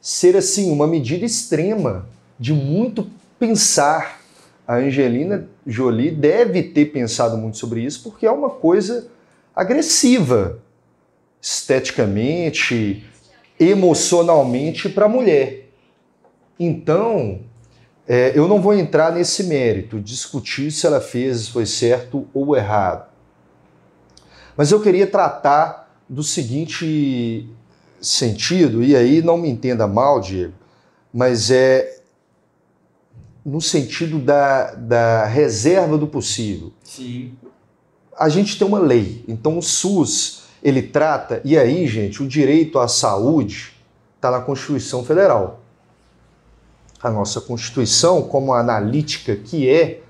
ser 0.00 0.36
assim 0.36 0.72
uma 0.72 0.86
medida 0.86 1.24
extrema 1.24 2.06
de 2.38 2.52
muito 2.52 3.06
pensar. 3.38 4.20
A 4.66 4.76
Angelina 4.76 5.48
Jolie 5.64 6.10
deve 6.10 6.64
ter 6.64 6.86
pensado 6.86 7.36
muito 7.36 7.56
sobre 7.56 7.82
isso 7.82 8.02
porque 8.02 8.26
é 8.26 8.30
uma 8.30 8.50
coisa 8.50 9.06
agressiva 9.54 10.58
esteticamente, 11.40 13.04
emocionalmente 13.60 14.88
para 14.88 15.06
a 15.06 15.08
mulher. 15.08 15.68
Então, 16.58 17.40
é, 18.08 18.32
eu 18.34 18.46
não 18.46 18.60
vou 18.60 18.72
entrar 18.72 19.12
nesse 19.12 19.44
mérito, 19.44 20.00
discutir 20.00 20.70
se 20.70 20.86
ela 20.86 21.00
fez 21.00 21.48
foi 21.48 21.66
certo 21.66 22.26
ou 22.32 22.56
errado. 22.56 23.08
Mas 24.56 24.70
eu 24.70 24.80
queria 24.80 25.06
tratar 25.06 26.00
do 26.08 26.22
seguinte 26.22 27.48
sentido, 28.00 28.82
e 28.82 28.94
aí 28.94 29.20
não 29.20 29.36
me 29.36 29.48
entenda 29.48 29.86
mal, 29.86 30.20
Diego, 30.20 30.54
mas 31.12 31.50
é 31.50 32.00
no 33.44 33.60
sentido 33.60 34.18
da, 34.18 34.74
da 34.74 35.24
reserva 35.26 35.98
do 35.98 36.06
possível. 36.06 36.72
Sim. 36.82 37.32
A 38.16 38.28
gente 38.28 38.58
tem 38.58 38.66
uma 38.66 38.78
lei, 38.78 39.24
então 39.28 39.58
o 39.58 39.62
SUS 39.62 40.44
ele 40.62 40.82
trata, 40.82 41.40
e 41.44 41.56
aí, 41.56 41.86
gente, 41.86 42.22
o 42.22 42.26
direito 42.26 42.78
à 42.78 42.88
saúde 42.88 43.74
está 44.16 44.30
na 44.30 44.40
Constituição 44.40 45.04
Federal. 45.04 45.60
A 47.06 47.10
nossa 47.10 47.40
Constituição, 47.40 48.20
como 48.20 48.52
analítica 48.52 49.36
que 49.36 49.68
é, 49.68 50.02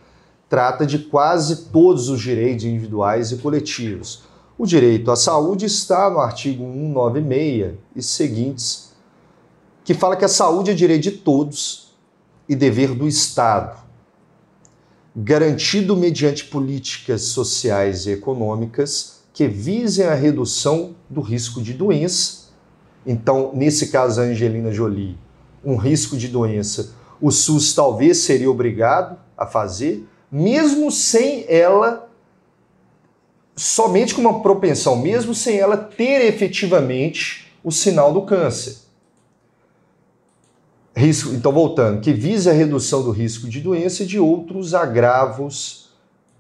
trata 0.48 0.86
de 0.86 0.98
quase 0.98 1.66
todos 1.66 2.08
os 2.08 2.22
direitos 2.22 2.64
individuais 2.64 3.32
e 3.32 3.36
coletivos. 3.36 4.22
O 4.56 4.64
direito 4.64 5.10
à 5.10 5.16
saúde 5.16 5.66
está 5.66 6.08
no 6.08 6.20
artigo 6.20 6.64
196 6.64 7.74
e 7.94 8.02
seguintes, 8.02 8.94
que 9.84 9.92
fala 9.92 10.16
que 10.16 10.24
a 10.24 10.28
saúde 10.28 10.70
é 10.70 10.74
direito 10.74 11.02
de 11.02 11.10
todos 11.10 11.94
e 12.48 12.56
dever 12.56 12.94
do 12.94 13.06
Estado, 13.06 13.78
garantido 15.14 15.94
mediante 15.94 16.46
políticas 16.46 17.24
sociais 17.24 18.06
e 18.06 18.12
econômicas 18.12 19.20
que 19.34 19.46
visem 19.46 20.06
a 20.06 20.14
redução 20.14 20.96
do 21.10 21.20
risco 21.20 21.60
de 21.60 21.74
doença. 21.74 22.46
Então, 23.04 23.50
nesse 23.52 23.88
caso, 23.88 24.22
a 24.22 24.24
Angelina 24.24 24.72
Jolie, 24.72 25.18
um 25.66 25.74
risco 25.74 26.16
de 26.16 26.28
doença, 26.28 26.94
o 27.20 27.32
SUS 27.32 27.74
talvez 27.74 28.18
seria 28.18 28.48
obrigado 28.48 29.18
a 29.36 29.44
fazer, 29.44 30.06
mesmo 30.30 30.92
sem 30.92 31.44
ela 31.48 32.08
somente 33.56 34.14
com 34.14 34.20
uma 34.20 34.40
propensão, 34.42 34.96
mesmo 34.96 35.34
sem 35.34 35.58
ela 35.58 35.76
ter 35.76 36.24
efetivamente 36.26 37.52
o 37.64 37.72
sinal 37.72 38.12
do 38.12 38.22
câncer. 38.22 38.76
Risco, 40.94 41.34
então, 41.34 41.52
voltando, 41.52 42.00
que 42.00 42.12
visa 42.12 42.50
a 42.50 42.54
redução 42.54 43.02
do 43.02 43.10
risco 43.10 43.48
de 43.48 43.60
doença 43.60 44.02
e 44.02 44.06
de 44.06 44.18
outros 44.18 44.72
agravos 44.72 45.90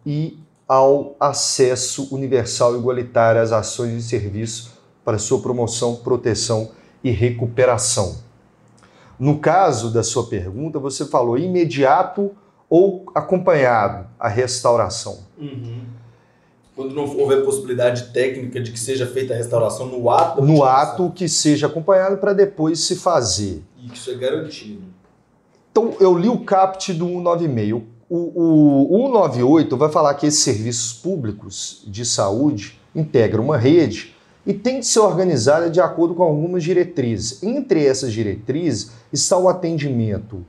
e 0.04 0.38
ao 0.68 1.16
acesso 1.18 2.14
universal 2.14 2.74
e 2.74 2.78
igualitário 2.78 3.40
às 3.40 3.52
ações 3.52 4.04
e 4.04 4.08
serviços 4.08 4.70
para 5.04 5.18
sua 5.18 5.40
promoção, 5.40 5.96
proteção 5.96 6.70
e 7.02 7.10
recuperação. 7.10 8.25
No 9.18 9.38
caso 9.38 9.92
da 9.92 10.02
sua 10.02 10.26
pergunta, 10.26 10.78
você 10.78 11.06
falou 11.06 11.38
imediato 11.38 12.30
ou 12.68 13.06
acompanhado 13.14 14.06
a 14.18 14.28
restauração. 14.28 15.18
Uhum 15.38 15.96
quando 16.76 16.94
não 16.94 17.04
houver 17.04 17.42
possibilidade 17.42 18.12
técnica 18.12 18.60
de 18.60 18.70
que 18.70 18.78
seja 18.78 19.06
feita 19.06 19.32
a 19.32 19.36
restauração 19.36 19.86
no 19.86 20.10
ato? 20.10 20.42
No 20.42 20.62
ato 20.62 21.10
que 21.10 21.26
seja 21.26 21.66
acompanhado 21.66 22.18
para 22.18 22.34
depois 22.34 22.80
se 22.80 22.96
fazer. 22.96 23.64
E 23.78 23.92
isso 23.94 24.10
é 24.10 24.14
garantido. 24.14 24.82
Então, 25.72 25.94
eu 25.98 26.16
li 26.16 26.28
o 26.28 26.44
CAPT 26.44 26.92
do 26.92 27.06
196. 27.06 27.82
O, 28.08 28.16
o, 28.16 29.04
o 29.04 29.06
198 29.06 29.76
vai 29.76 29.90
falar 29.90 30.14
que 30.14 30.26
esses 30.26 30.42
serviços 30.42 30.92
públicos 30.92 31.82
de 31.86 32.04
saúde 32.04 32.78
integram 32.94 33.44
uma 33.44 33.56
rede 33.56 34.14
e 34.46 34.54
tem 34.54 34.80
que 34.80 34.86
ser 34.86 35.00
organizada 35.00 35.68
de 35.68 35.80
acordo 35.80 36.14
com 36.14 36.22
algumas 36.22 36.62
diretrizes. 36.62 37.42
Entre 37.42 37.84
essas 37.84 38.12
diretrizes 38.12 38.92
está 39.12 39.36
o 39.36 39.48
atendimento 39.48 40.44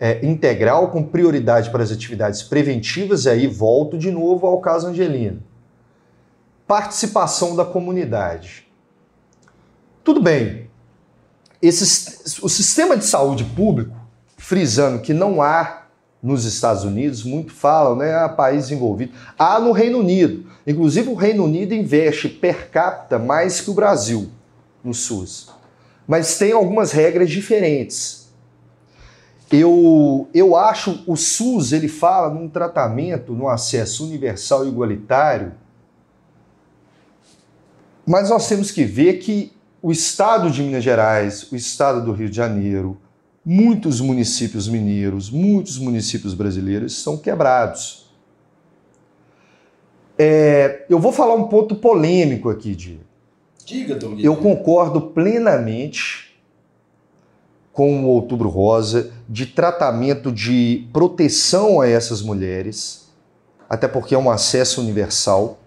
é, 0.00 0.24
integral 0.26 0.90
com 0.90 1.02
prioridade 1.02 1.70
para 1.70 1.82
as 1.82 1.92
atividades 1.92 2.42
preventivas, 2.42 3.24
e 3.24 3.30
aí 3.30 3.46
volto 3.46 3.96
de 3.96 4.10
novo 4.10 4.46
ao 4.46 4.60
caso 4.60 4.88
Angelina 4.88 5.38
participação 6.68 7.56
da 7.56 7.64
comunidade. 7.64 8.68
Tudo 10.04 10.22
bem, 10.22 10.70
esse, 11.62 12.44
o 12.44 12.48
sistema 12.48 12.94
de 12.96 13.06
saúde 13.06 13.42
público, 13.42 13.96
frisando 14.36 15.00
que 15.00 15.14
não 15.14 15.40
há 15.40 15.86
nos 16.22 16.44
Estados 16.44 16.84
Unidos, 16.84 17.22
muito 17.22 17.52
falam, 17.52 17.96
né? 17.96 18.14
Há 18.14 18.28
país 18.28 18.70
envolvido. 18.70 19.12
Há 19.38 19.60
no 19.60 19.72
Reino 19.72 19.98
Unido. 19.98 20.46
Inclusive, 20.66 21.08
o 21.08 21.14
Reino 21.14 21.44
Unido 21.44 21.74
investe 21.74 22.28
per 22.28 22.70
capita 22.70 23.18
mais 23.18 23.60
que 23.60 23.70
o 23.70 23.74
Brasil 23.74 24.28
no 24.82 24.92
SUS. 24.92 25.50
Mas 26.06 26.36
tem 26.36 26.52
algumas 26.52 26.90
regras 26.90 27.30
diferentes. 27.30 28.28
Eu, 29.50 30.28
eu 30.34 30.56
acho 30.56 31.02
o 31.06 31.16
SUS, 31.16 31.72
ele 31.72 31.88
fala 31.88 32.32
num 32.32 32.48
tratamento, 32.48 33.32
no 33.32 33.48
acesso 33.48 34.04
universal 34.04 34.64
e 34.64 34.68
igualitário, 34.68 35.52
mas 38.04 38.30
nós 38.30 38.48
temos 38.48 38.70
que 38.70 38.84
ver 38.84 39.18
que 39.18 39.52
o 39.82 39.92
estado 39.92 40.50
de 40.50 40.62
Minas 40.62 40.82
Gerais, 40.82 41.50
o 41.52 41.56
estado 41.56 42.04
do 42.04 42.12
Rio 42.12 42.28
de 42.28 42.36
Janeiro, 42.36 42.98
muitos 43.50 43.98
municípios 43.98 44.68
mineiros, 44.68 45.30
muitos 45.30 45.78
municípios 45.78 46.34
brasileiros 46.34 46.92
estão 46.92 47.16
quebrados. 47.16 48.06
É, 50.18 50.84
eu 50.90 50.98
vou 50.98 51.12
falar 51.12 51.34
um 51.34 51.44
ponto 51.44 51.74
polêmico 51.74 52.50
aqui, 52.50 52.74
Diego. 52.74 53.04
Diga, 53.64 53.94
Dom 53.94 54.16
Eu 54.18 54.36
concordo 54.36 55.00
plenamente 55.00 56.38
com 57.72 58.04
o 58.04 58.08
Outubro 58.08 58.50
Rosa 58.50 59.12
de 59.26 59.46
tratamento 59.46 60.30
de 60.30 60.86
proteção 60.92 61.80
a 61.80 61.88
essas 61.88 62.20
mulheres, 62.20 63.10
até 63.66 63.88
porque 63.88 64.14
é 64.14 64.18
um 64.18 64.28
acesso 64.28 64.78
universal. 64.78 65.58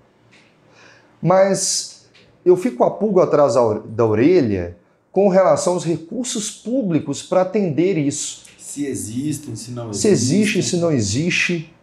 Mas 1.20 2.08
eu 2.46 2.56
fico 2.56 2.78
com 2.78 2.84
a 2.84 2.92
pulga 2.92 3.24
atrás 3.24 3.56
da 3.88 4.06
orelha 4.06 4.78
com 5.12 5.28
relação 5.28 5.74
aos 5.74 5.84
recursos 5.84 6.50
públicos 6.50 7.22
para 7.22 7.42
atender 7.42 7.98
isso. 7.98 8.44
Se 8.58 8.86
existem, 8.86 9.56
se 9.56 9.72
não 9.72 9.90
existem. 9.90 10.02
Se 10.02 10.08
existe, 10.08 10.64
se 10.64 10.78
não 10.78 10.92
existe. 10.92 11.74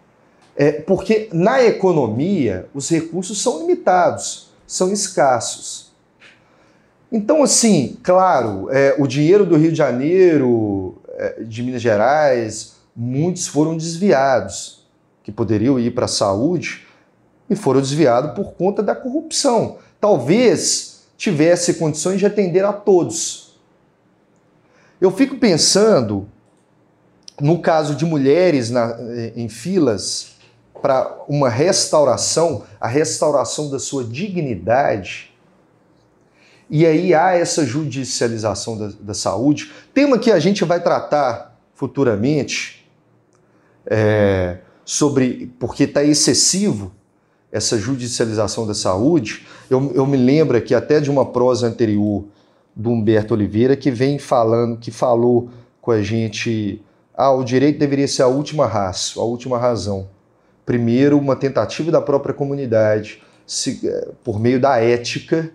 É, 0.56 0.72
porque 0.72 1.28
na 1.32 1.62
economia 1.62 2.68
os 2.74 2.88
recursos 2.88 3.40
são 3.40 3.60
limitados, 3.60 4.50
são 4.66 4.92
escassos. 4.92 5.92
Então, 7.12 7.42
assim, 7.42 7.96
claro, 8.02 8.68
é, 8.70 8.96
o 8.98 9.06
dinheiro 9.06 9.46
do 9.46 9.56
Rio 9.56 9.70
de 9.70 9.78
Janeiro, 9.78 10.96
é, 11.10 11.42
de 11.42 11.62
Minas 11.62 11.80
Gerais, 11.80 12.76
muitos 12.94 13.46
foram 13.46 13.76
desviados, 13.76 14.86
que 15.22 15.30
poderiam 15.30 15.78
ir 15.78 15.92
para 15.92 16.06
a 16.06 16.08
saúde, 16.08 16.86
e 17.48 17.54
foram 17.54 17.80
desviados 17.80 18.32
por 18.34 18.52
conta 18.54 18.82
da 18.82 18.94
corrupção 18.94 19.78
talvez 20.00 20.97
tivesse 21.18 21.74
condições 21.74 22.20
de 22.20 22.24
atender 22.24 22.64
a 22.64 22.72
todos. 22.72 23.58
Eu 25.00 25.10
fico 25.10 25.36
pensando 25.36 26.28
no 27.40 27.60
caso 27.60 27.94
de 27.94 28.04
mulheres 28.04 28.70
na, 28.70 28.96
em 29.36 29.48
filas 29.48 30.36
para 30.80 31.24
uma 31.28 31.48
restauração, 31.48 32.64
a 32.80 32.86
restauração 32.86 33.68
da 33.68 33.80
sua 33.80 34.04
dignidade. 34.04 35.34
E 36.70 36.86
aí 36.86 37.12
há 37.12 37.32
essa 37.34 37.66
judicialização 37.66 38.78
da, 38.78 38.92
da 39.00 39.14
saúde, 39.14 39.72
tema 39.92 40.18
que 40.18 40.30
a 40.30 40.38
gente 40.38 40.64
vai 40.64 40.80
tratar 40.80 41.58
futuramente, 41.74 42.88
é, 43.86 44.58
sobre 44.84 45.52
porque 45.58 45.84
está 45.84 46.04
excessivo 46.04 46.92
essa 47.50 47.78
judicialização 47.78 48.66
da 48.66 48.74
saúde. 48.74 49.46
Eu, 49.70 49.92
eu 49.94 50.06
me 50.06 50.16
lembro 50.16 50.56
aqui 50.56 50.74
até 50.74 51.00
de 51.00 51.10
uma 51.10 51.26
prosa 51.26 51.66
anterior 51.66 52.24
do 52.74 52.90
Humberto 52.90 53.34
Oliveira 53.34 53.76
que 53.76 53.90
vem 53.90 54.18
falando, 54.18 54.78
que 54.78 54.90
falou 54.90 55.50
com 55.80 55.90
a 55.90 56.02
gente, 56.02 56.82
ah, 57.14 57.32
o 57.32 57.42
direito 57.42 57.78
deveria 57.78 58.06
ser 58.06 58.22
a 58.22 58.28
última 58.28 58.66
raça, 58.66 59.18
a 59.18 59.24
última 59.24 59.58
razão. 59.58 60.08
Primeiro, 60.64 61.18
uma 61.18 61.34
tentativa 61.34 61.90
da 61.90 62.00
própria 62.00 62.34
comunidade, 62.34 63.22
se, 63.46 63.80
eh, 63.82 64.10
por 64.22 64.38
meio 64.38 64.60
da 64.60 64.76
ética, 64.76 65.50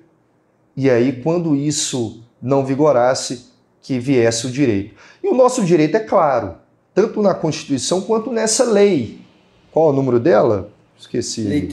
e 0.75 0.89
aí, 0.89 1.21
quando 1.21 1.55
isso 1.55 2.23
não 2.41 2.65
vigorasse, 2.65 3.45
que 3.79 3.99
viesse 3.99 4.47
o 4.47 4.51
direito. 4.51 4.95
E 5.23 5.27
o 5.27 5.35
nosso 5.35 5.63
direito 5.63 5.95
é 5.95 5.99
claro, 5.99 6.55
tanto 6.95 7.21
na 7.21 7.35
Constituição 7.35 8.01
quanto 8.01 8.31
nessa 8.31 8.63
lei. 8.63 9.21
Qual 9.71 9.89
é 9.89 9.89
o 9.91 9.95
número 9.95 10.19
dela? 10.19 10.72
Esqueci. 11.03 11.43
Lei, 11.43 11.69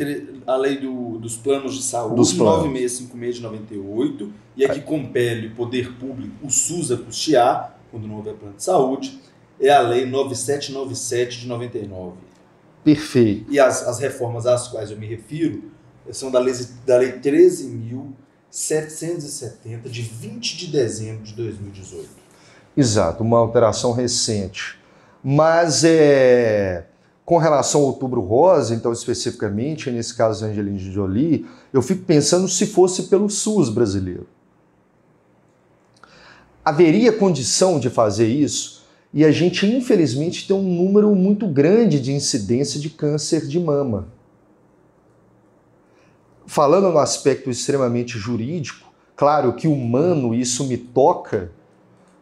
a 0.46 0.56
lei 0.56 0.78
do, 0.78 1.18
dos 1.18 1.36
planos 1.36 1.74
de 1.76 1.82
saúde, 1.82 2.14
Dos 2.16 2.32
planos. 2.32 2.64
9656 2.66 3.36
de 3.36 3.42
98, 3.42 4.32
e 4.56 4.64
a 4.64 4.68
que 4.68 4.80
compele 4.80 5.48
o 5.48 5.54
poder 5.54 5.92
público, 5.94 6.34
o 6.42 6.50
SUS, 6.50 6.90
a 6.90 6.96
custear, 6.96 7.78
quando 7.90 8.08
não 8.08 8.16
houver 8.16 8.34
plano 8.34 8.56
de 8.56 8.62
saúde, 8.62 9.20
é 9.60 9.70
a 9.70 9.80
lei 9.80 10.04
9797 10.04 11.40
de 11.40 11.46
99. 11.46 12.16
Perfeito. 12.82 13.52
E 13.52 13.60
as, 13.60 13.86
as 13.86 14.00
reformas 14.00 14.46
às 14.46 14.68
quais 14.68 14.90
eu 14.90 14.98
me 14.98 15.06
refiro 15.06 15.70
são 16.10 16.30
da 16.30 16.38
lei, 16.40 16.54
da 16.84 16.96
lei 16.96 17.12
13.770, 17.12 19.88
de 19.88 20.02
20 20.02 20.56
de 20.56 20.66
dezembro 20.68 21.22
de 21.22 21.34
2018. 21.34 22.08
Exato, 22.76 23.22
uma 23.22 23.38
alteração 23.38 23.92
recente. 23.92 24.76
Mas 25.22 25.84
é, 25.84 26.86
com 27.30 27.38
relação 27.38 27.82
ao 27.82 27.86
Outubro 27.86 28.20
Rosa, 28.20 28.74
então 28.74 28.92
especificamente, 28.92 29.88
nesse 29.88 30.16
caso 30.16 30.44
Angelina 30.44 30.76
Jolie, 30.76 31.46
eu 31.72 31.80
fico 31.80 32.02
pensando 32.02 32.48
se 32.48 32.66
fosse 32.66 33.04
pelo 33.04 33.30
SUS 33.30 33.68
brasileiro. 33.68 34.26
Haveria 36.64 37.12
condição 37.12 37.78
de 37.78 37.88
fazer 37.88 38.26
isso? 38.26 38.84
E 39.14 39.24
a 39.24 39.30
gente, 39.30 39.64
infelizmente, 39.64 40.44
tem 40.44 40.56
um 40.56 40.74
número 40.74 41.14
muito 41.14 41.46
grande 41.46 42.00
de 42.00 42.12
incidência 42.12 42.80
de 42.80 42.90
câncer 42.90 43.46
de 43.46 43.60
mama. 43.60 44.08
Falando 46.48 46.90
no 46.90 46.98
aspecto 46.98 47.48
extremamente 47.48 48.18
jurídico, 48.18 48.92
claro 49.14 49.52
que 49.52 49.68
humano 49.68 50.34
isso 50.34 50.66
me 50.66 50.76
toca, 50.76 51.52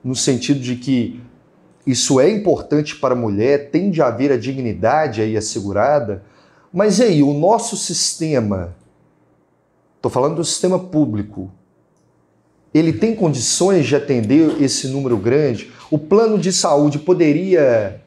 no 0.05 0.15
sentido 0.15 0.61
de 0.61 0.77
que 0.77 1.19
isso 1.91 2.21
é 2.21 2.31
importante 2.31 2.97
para 2.97 3.15
a 3.15 3.17
mulher, 3.17 3.71
tem 3.71 3.91
de 3.91 4.03
haver 4.03 4.31
a 4.31 4.37
dignidade 4.37 5.23
aí 5.23 5.37
assegurada, 5.37 6.23
mas 6.71 6.99
e 6.99 7.05
aí, 7.05 7.23
o 7.23 7.33
nosso 7.33 7.79
sistema, 7.79 8.77
estou 9.97 10.11
falando 10.11 10.37
do 10.37 10.45
sistema 10.45 10.79
público, 10.79 11.51
ele 12.75 12.93
tem 12.93 13.17
condições 13.17 13.87
de 13.87 13.97
atender 13.97 14.61
esse 14.63 14.89
número 14.89 15.17
grande? 15.17 15.73
O 15.91 15.99
plano 15.99 16.39
de 16.39 16.53
saúde 16.53 16.99
poderia 16.99 18.03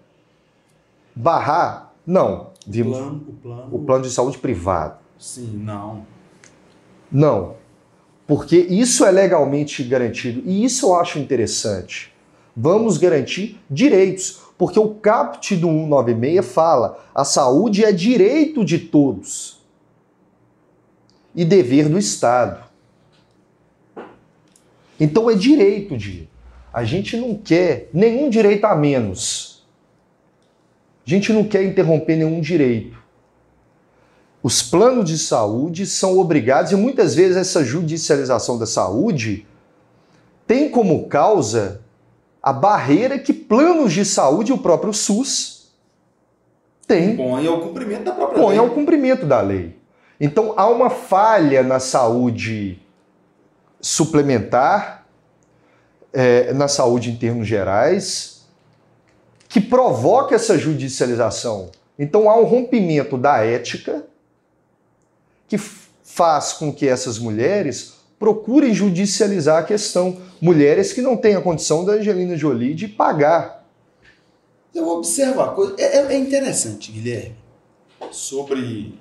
barrar? 1.15 1.91
Não. 2.05 2.51
O 2.67 2.71
Vimos 2.71 2.97
plano, 2.97 3.25
o 3.27 3.33
plano, 3.33 3.69
o 3.71 3.79
plano 3.79 4.03
de 4.03 4.11
saúde 4.11 4.37
privado. 4.37 4.99
Sim, 5.17 5.59
não. 5.63 6.05
Não. 7.11 7.55
Porque 8.27 8.57
isso 8.57 9.03
é 9.03 9.09
legalmente 9.09 9.83
garantido. 9.83 10.43
E 10.45 10.63
isso 10.63 10.85
eu 10.85 10.95
acho 10.95 11.17
interessante. 11.17 12.13
Vamos 12.55 12.97
garantir 12.97 13.59
direitos. 13.69 14.41
Porque 14.57 14.79
o 14.79 14.93
CAPT 14.95 15.55
do 15.55 15.67
196 15.67 16.45
fala: 16.45 17.03
a 17.15 17.23
saúde 17.23 17.83
é 17.83 17.91
direito 17.91 18.63
de 18.63 18.77
todos 18.77 19.59
e 21.33 21.43
dever 21.43 21.89
do 21.89 21.97
Estado. 21.97 22.63
Então 24.99 25.29
é 25.29 25.35
direito 25.35 25.97
de. 25.97 26.29
A 26.71 26.83
gente 26.83 27.17
não 27.17 27.35
quer 27.35 27.89
nenhum 27.93 28.29
direito 28.29 28.65
a 28.65 28.75
menos. 28.75 29.65
A 31.05 31.09
gente 31.09 31.33
não 31.33 31.43
quer 31.43 31.63
interromper 31.63 32.15
nenhum 32.15 32.39
direito. 32.39 33.01
Os 34.43 34.61
planos 34.61 35.05
de 35.05 35.17
saúde 35.17 35.85
são 35.85 36.17
obrigados, 36.17 36.71
e 36.71 36.75
muitas 36.75 37.13
vezes 37.13 37.37
essa 37.37 37.63
judicialização 37.63 38.57
da 38.57 38.65
saúde 38.65 39.45
tem 40.47 40.69
como 40.69 41.07
causa 41.07 41.81
a 42.41 42.51
barreira 42.51 43.19
que 43.19 43.33
planos 43.33 43.93
de 43.93 44.03
saúde, 44.03 44.51
o 44.51 44.57
próprio 44.57 44.93
SUS, 44.93 45.61
tem 46.87 47.15
Põe 47.15 47.47
ao 47.47 47.61
cumprimento 47.61 48.03
da 48.03 48.11
própria 48.11 48.41
põe 48.41 48.49
lei. 48.49 48.57
ao 48.57 48.69
cumprimento 48.69 49.25
da 49.25 49.39
lei. 49.39 49.77
Então 50.19 50.53
há 50.57 50.67
uma 50.67 50.89
falha 50.89 51.63
na 51.63 51.79
saúde 51.79 52.79
suplementar, 53.79 55.05
é, 56.11 56.53
na 56.53 56.67
saúde 56.67 57.09
em 57.09 57.15
termos 57.15 57.47
gerais, 57.47 58.45
que 59.47 59.61
provoca 59.61 60.35
essa 60.35 60.57
judicialização. 60.57 61.71
Então 61.97 62.29
há 62.29 62.35
um 62.37 62.43
rompimento 62.43 63.17
da 63.17 63.43
ética 63.43 64.05
que 65.47 65.57
faz 65.57 66.53
com 66.53 66.73
que 66.73 66.87
essas 66.87 67.17
mulheres 67.17 68.00
procurem 68.21 68.71
judicializar 68.71 69.57
a 69.57 69.63
questão. 69.63 70.15
Mulheres 70.39 70.93
que 70.93 71.01
não 71.01 71.17
têm 71.17 71.33
a 71.35 71.41
condição 71.41 71.83
da 71.83 71.93
Angelina 71.93 72.37
Jolie 72.37 72.75
de 72.75 72.87
pagar. 72.87 73.65
Eu 74.75 74.87
observo 74.89 75.41
a 75.41 75.47
coisa. 75.49 75.73
É, 75.79 75.97
é- 75.97 76.13
é 76.13 76.17
interessante, 76.19 76.91
Guilherme. 76.91 77.35
Sobre. 78.11 78.99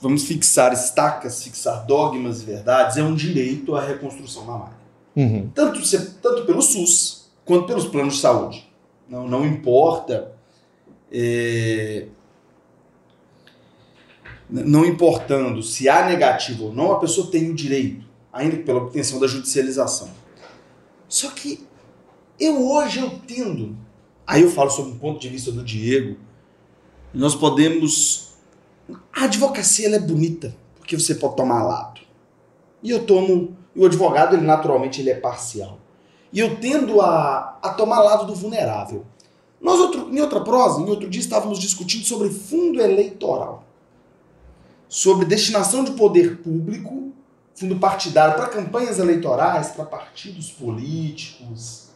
Vamos 0.00 0.24
fixar 0.24 0.72
estacas, 0.72 1.44
fixar 1.44 1.84
dogmas 1.84 2.40
e 2.40 2.46
verdades. 2.46 2.96
É 2.96 3.02
um 3.02 3.14
direito 3.14 3.76
à 3.76 3.82
reconstrução 3.84 4.44
mamária. 4.46 4.80
Uhum. 5.14 5.50
Tanto, 5.54 5.78
tanto 6.22 6.46
pelo 6.46 6.62
SUS 6.62 7.30
quanto 7.44 7.66
pelos 7.66 7.86
planos 7.86 8.14
de 8.14 8.20
saúde. 8.20 8.66
Não, 9.08 9.28
não 9.28 9.44
importa. 9.46 10.32
é, 11.12 12.06
não 14.50 14.84
importando 14.84 15.62
se 15.62 15.88
há 15.88 16.06
negativo 16.06 16.66
ou 16.66 16.72
não, 16.72 16.92
a 16.92 16.98
pessoa 16.98 17.30
tem 17.30 17.50
o 17.50 17.54
direito, 17.54 18.04
ainda 18.32 18.56
que 18.56 18.62
pela 18.64 18.82
obtenção 18.82 19.20
da 19.20 19.26
judicialização. 19.26 20.10
Só 21.08 21.30
que 21.30 21.64
eu 22.38 22.70
hoje 22.70 23.00
eu 23.00 23.10
tendo, 23.26 23.76
aí 24.26 24.42
eu 24.42 24.50
falo 24.50 24.70
sobre 24.70 24.92
um 24.92 24.98
ponto 24.98 25.20
de 25.20 25.28
vista 25.28 25.52
do 25.52 25.62
Diego, 25.62 26.16
nós 27.12 27.34
podemos. 27.34 28.30
A 29.12 29.24
advocacia 29.24 29.86
ela 29.86 29.96
é 29.96 30.00
bonita, 30.00 30.56
porque 30.78 30.98
você 30.98 31.14
pode 31.14 31.36
tomar 31.36 31.62
lado. 31.62 32.00
E 32.82 32.90
eu 32.90 33.04
tomo. 33.04 33.56
E 33.74 33.80
o 33.80 33.86
advogado, 33.86 34.34
ele 34.34 34.44
naturalmente 34.44 35.00
ele 35.00 35.10
é 35.10 35.14
parcial. 35.14 35.78
E 36.32 36.40
eu 36.40 36.56
tendo 36.56 37.00
a, 37.00 37.58
a 37.62 37.70
tomar 37.70 38.00
lado 38.00 38.26
do 38.26 38.34
vulnerável. 38.34 39.04
Nós, 39.60 39.78
outro, 39.78 40.08
em 40.10 40.20
outra 40.20 40.40
prosa, 40.40 40.80
em 40.80 40.88
outro 40.88 41.08
dia, 41.08 41.20
estávamos 41.20 41.58
discutindo 41.58 42.04
sobre 42.04 42.30
fundo 42.30 42.80
eleitoral. 42.80 43.64
Sobre 44.90 45.24
destinação 45.24 45.84
de 45.84 45.92
poder 45.92 46.38
público, 46.38 47.12
fundo 47.54 47.76
partidário, 47.76 48.34
para 48.34 48.48
campanhas 48.48 48.98
eleitorais, 48.98 49.68
para 49.68 49.84
partidos 49.84 50.50
políticos. 50.50 51.90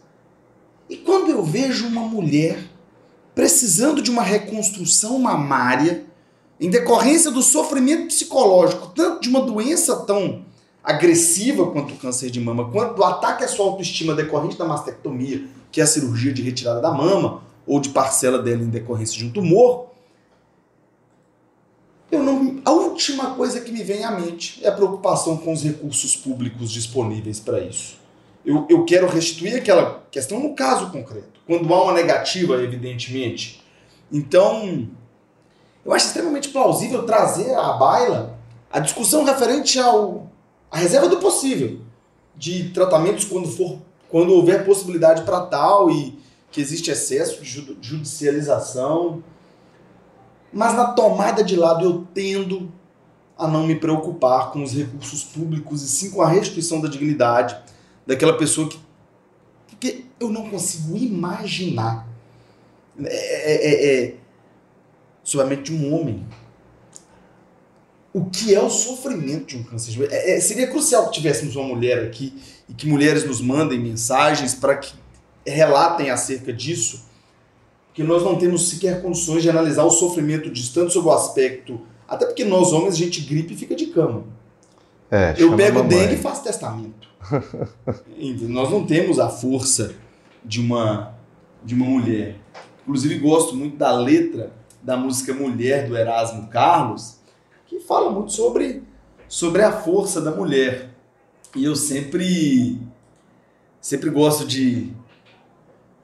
E 0.88 0.96
quando 0.96 1.28
eu 1.28 1.42
vejo 1.42 1.88
uma 1.88 2.02
mulher 2.02 2.70
precisando 3.34 4.00
de 4.00 4.12
uma 4.12 4.22
reconstrução 4.22 5.18
mamária, 5.18 6.06
em 6.60 6.70
decorrência 6.70 7.32
do 7.32 7.42
sofrimento 7.42 8.06
psicológico, 8.06 8.92
tanto 8.94 9.22
de 9.22 9.28
uma 9.28 9.40
doença 9.40 9.96
tão 9.96 10.44
agressiva 10.84 11.66
quanto 11.72 11.94
o 11.94 11.96
câncer 11.96 12.30
de 12.30 12.40
mama, 12.40 12.70
quanto 12.70 12.94
do 12.94 13.02
ataque 13.02 13.42
à 13.42 13.48
sua 13.48 13.66
autoestima 13.66 14.14
decorrente 14.14 14.56
da 14.56 14.64
mastectomia, 14.64 15.48
que 15.72 15.80
é 15.80 15.84
a 15.84 15.86
cirurgia 15.88 16.32
de 16.32 16.42
retirada 16.42 16.80
da 16.80 16.92
mama, 16.92 17.42
ou 17.66 17.80
de 17.80 17.88
parcela 17.88 18.38
dela 18.40 18.62
em 18.62 18.68
decorrência 18.68 19.18
de 19.18 19.24
um 19.24 19.32
tumor, 19.32 19.88
eu 22.10 22.22
não, 22.22 22.60
a 22.64 22.70
última 22.94 23.34
coisa 23.34 23.60
que 23.60 23.72
me 23.72 23.82
vem 23.82 24.04
à 24.04 24.12
mente 24.12 24.64
é 24.64 24.68
a 24.68 24.72
preocupação 24.72 25.36
com 25.36 25.52
os 25.52 25.64
recursos 25.64 26.16
públicos 26.16 26.70
disponíveis 26.70 27.40
para 27.40 27.60
isso. 27.60 27.98
Eu, 28.46 28.66
eu 28.70 28.84
quero 28.84 29.08
restituir 29.08 29.56
aquela 29.56 30.04
questão 30.10 30.38
no 30.38 30.54
caso 30.54 30.90
concreto, 30.90 31.40
quando 31.44 31.72
há 31.74 31.82
uma 31.82 31.92
negativa, 31.92 32.54
evidentemente. 32.62 33.62
Então, 34.12 34.88
eu 35.84 35.92
acho 35.92 36.06
extremamente 36.06 36.50
plausível 36.50 37.04
trazer 37.04 37.52
à 37.54 37.72
baila 37.72 38.38
a 38.70 38.78
discussão 38.78 39.24
referente 39.24 39.78
ao 39.78 40.30
a 40.70 40.78
reserva 40.78 41.08
do 41.08 41.18
possível 41.18 41.80
de 42.36 42.70
tratamentos 42.70 43.24
quando 43.24 43.48
for 43.48 43.78
quando 44.08 44.32
houver 44.32 44.64
possibilidade 44.64 45.22
para 45.22 45.40
tal 45.40 45.90
e 45.90 46.16
que 46.50 46.60
existe 46.60 46.90
excesso 46.90 47.42
de 47.42 47.76
judicialização. 47.80 49.22
Mas 50.52 50.74
na 50.74 50.92
tomada 50.92 51.42
de 51.42 51.56
lado 51.56 51.84
eu 51.84 52.06
tendo 52.14 52.72
a 53.38 53.48
não 53.48 53.66
me 53.66 53.74
preocupar 53.74 54.52
com 54.52 54.62
os 54.62 54.72
recursos 54.72 55.24
públicos 55.24 55.82
e 55.82 55.88
sim 55.88 56.10
com 56.10 56.22
a 56.22 56.28
restituição 56.28 56.80
da 56.80 56.88
dignidade 56.88 57.56
daquela 58.06 58.36
pessoa 58.36 58.68
que. 58.68 58.78
Porque 59.66 60.04
eu 60.20 60.30
não 60.30 60.48
consigo 60.48 60.96
imaginar. 60.96 62.08
É, 63.04 63.52
é, 63.52 63.54
é, 63.54 64.04
é 64.04 64.14
sobre 65.24 65.46
a 65.46 65.48
mente 65.48 65.72
de 65.72 65.74
um 65.74 65.94
homem. 65.94 66.24
O 68.12 68.26
que 68.26 68.54
é 68.54 68.60
o 68.60 68.70
sofrimento 68.70 69.46
de 69.46 69.56
um 69.56 69.64
câncer 69.64 70.08
é, 70.12 70.36
é, 70.36 70.40
Seria 70.40 70.68
crucial 70.68 71.06
que 71.06 71.14
tivéssemos 71.14 71.56
uma 71.56 71.66
mulher 71.66 72.04
aqui 72.04 72.40
e 72.68 72.74
que 72.74 72.86
mulheres 72.86 73.24
nos 73.24 73.40
mandem 73.40 73.80
mensagens 73.80 74.54
para 74.54 74.76
que 74.76 74.94
relatem 75.44 76.10
acerca 76.10 76.52
disso, 76.52 77.04
porque 77.86 78.04
nós 78.04 78.22
não 78.22 78.36
temos 78.36 78.68
sequer 78.68 79.02
condições 79.02 79.42
de 79.42 79.50
analisar 79.50 79.82
o 79.84 79.90
sofrimento 79.90 80.48
disso, 80.48 80.72
tanto 80.72 80.92
sob 80.92 81.08
o 81.08 81.12
aspecto 81.12 81.80
até 82.08 82.26
porque 82.26 82.44
nós 82.44 82.72
homens, 82.72 82.94
a 82.94 82.98
gente 82.98 83.20
gripe 83.22 83.54
e 83.54 83.56
fica 83.56 83.74
de 83.74 83.86
cama. 83.86 84.24
É, 85.10 85.34
eu 85.38 85.56
pego 85.56 85.82
dengue 85.82 86.14
e 86.14 86.18
faço 86.18 86.42
testamento. 86.42 87.08
nós 88.48 88.70
não 88.70 88.84
temos 88.84 89.18
a 89.18 89.28
força 89.28 89.94
de 90.44 90.60
uma, 90.60 91.14
de 91.64 91.74
uma 91.74 91.86
mulher. 91.86 92.36
Inclusive, 92.82 93.18
gosto 93.18 93.54
muito 93.56 93.76
da 93.76 93.92
letra 93.92 94.52
da 94.82 94.96
música 94.96 95.32
Mulher 95.32 95.88
do 95.88 95.96
Erasmo 95.96 96.48
Carlos, 96.48 97.16
que 97.66 97.80
fala 97.80 98.10
muito 98.10 98.32
sobre, 98.32 98.82
sobre 99.26 99.62
a 99.62 99.72
força 99.72 100.20
da 100.20 100.30
mulher. 100.30 100.90
E 101.56 101.64
eu 101.64 101.74
sempre, 101.74 102.78
sempre 103.80 104.10
gosto 104.10 104.44
de 104.44 104.92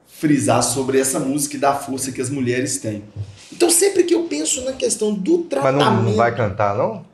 frisar 0.07 0.63
sobre 0.63 0.99
essa 0.99 1.19
música 1.19 1.57
e 1.57 1.59
da 1.59 1.75
força 1.75 2.11
que 2.11 2.21
as 2.21 2.29
mulheres 2.29 2.79
têm. 2.79 3.03
Então, 3.51 3.69
sempre 3.69 4.03
que 4.03 4.13
eu 4.13 4.23
penso 4.23 4.63
na 4.63 4.73
questão 4.73 5.13
do 5.13 5.39
tratamento. 5.39 5.83
Mas 5.83 5.95
não, 5.95 6.03
não 6.03 6.15
vai 6.15 6.35
cantar, 6.35 6.75
não? 6.75 7.05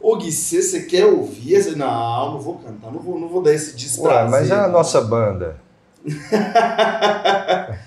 Ô 0.00 0.16
Gui, 0.16 0.30
se 0.30 0.62
você 0.62 0.82
quer 0.82 1.06
ouvir, 1.06 1.76
não, 1.76 2.32
não 2.32 2.40
vou 2.40 2.58
cantar, 2.58 2.92
não 2.92 3.00
vou, 3.00 3.18
não 3.18 3.28
vou 3.28 3.42
dar 3.42 3.54
esse 3.54 3.74
desprazer. 3.74 4.24
Ué, 4.24 4.30
mas 4.30 4.50
é 4.50 4.54
a 4.54 4.68
nossa 4.68 5.00
banda. 5.00 5.56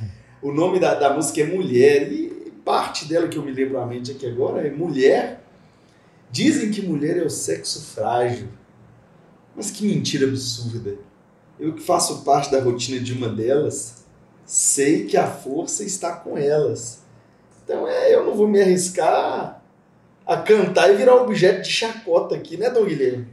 o 0.42 0.52
nome 0.52 0.80
da, 0.80 0.96
da 0.96 1.14
música 1.14 1.42
é 1.42 1.46
Mulher, 1.46 2.12
e 2.12 2.52
parte 2.66 3.06
dela 3.06 3.28
que 3.28 3.38
eu 3.38 3.44
me 3.44 3.52
lembro 3.52 3.80
à 3.80 3.86
mente 3.86 4.12
aqui 4.12 4.26
agora 4.26 4.66
é 4.66 4.72
Mulher. 4.72 5.44
Dizem 6.32 6.72
que 6.72 6.82
mulher 6.82 7.18
é 7.18 7.24
o 7.24 7.30
sexo 7.30 7.82
frágil. 7.94 8.48
Mas 9.56 9.72
que 9.72 9.86
mentira 9.86 10.28
absurda. 10.28 10.96
Eu 11.60 11.74
que 11.74 11.82
faço 11.82 12.24
parte 12.24 12.52
da 12.52 12.62
rotina 12.62 13.00
de 13.00 13.14
uma 13.14 13.30
delas, 13.30 14.04
sei 14.46 15.06
que 15.06 15.18
a 15.18 15.28
força 15.28 15.84
está 15.84 16.14
com 16.14 16.38
elas. 16.38 17.04
Então 17.68 17.86
é, 17.86 18.16
eu 18.16 18.24
não 18.24 18.34
vou 18.34 18.48
me 18.48 18.62
arriscar 18.62 19.62
a 20.26 20.38
cantar 20.38 20.90
e 20.90 20.96
virar 20.96 21.16
objeto 21.16 21.64
de 21.64 21.70
chacota 21.70 22.34
aqui, 22.34 22.56
né, 22.56 22.70
Dom 22.70 22.86
Guilherme? 22.86 23.28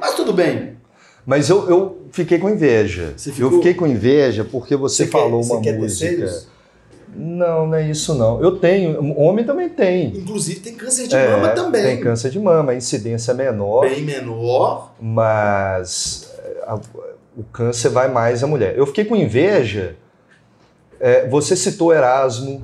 Mas 0.00 0.14
tudo 0.14 0.32
bem. 0.32 0.78
Mas 1.26 1.50
eu, 1.50 1.68
eu 1.68 1.98
fiquei 2.10 2.38
com 2.38 2.48
inveja. 2.48 3.12
Ficou... 3.18 3.42
Eu 3.42 3.50
fiquei 3.58 3.74
com 3.74 3.86
inveja 3.86 4.46
porque 4.50 4.74
você, 4.74 5.04
você 5.04 5.10
falou 5.10 5.42
quer, 5.60 5.74
uma 5.74 5.88
você 5.88 6.10
música. 6.10 6.50
Não, 7.14 7.66
não 7.66 7.74
é 7.74 7.90
isso 7.90 8.14
não. 8.14 8.40
Eu 8.40 8.56
tenho, 8.56 9.14
homem 9.18 9.44
também 9.44 9.68
tem. 9.68 10.16
Inclusive 10.16 10.60
tem 10.60 10.74
câncer 10.74 11.06
de 11.06 11.14
é, 11.14 11.28
mama 11.28 11.48
também. 11.50 11.82
Tem 11.82 12.00
câncer 12.00 12.30
de 12.30 12.38
mama, 12.40 12.72
a 12.72 12.74
incidência 12.74 13.32
é 13.32 13.34
menor. 13.34 13.82
Bem 13.82 14.02
menor. 14.02 14.94
Mas 14.98 16.32
a, 16.62 16.80
o 17.36 17.42
câncer 17.52 17.90
vai 17.90 18.10
mais 18.10 18.42
a 18.42 18.46
mulher. 18.46 18.74
Eu 18.74 18.86
fiquei 18.86 19.04
com 19.04 19.14
inveja. 19.14 19.96
É, 20.98 21.28
você 21.28 21.54
citou 21.54 21.92
Erasmo, 21.92 22.62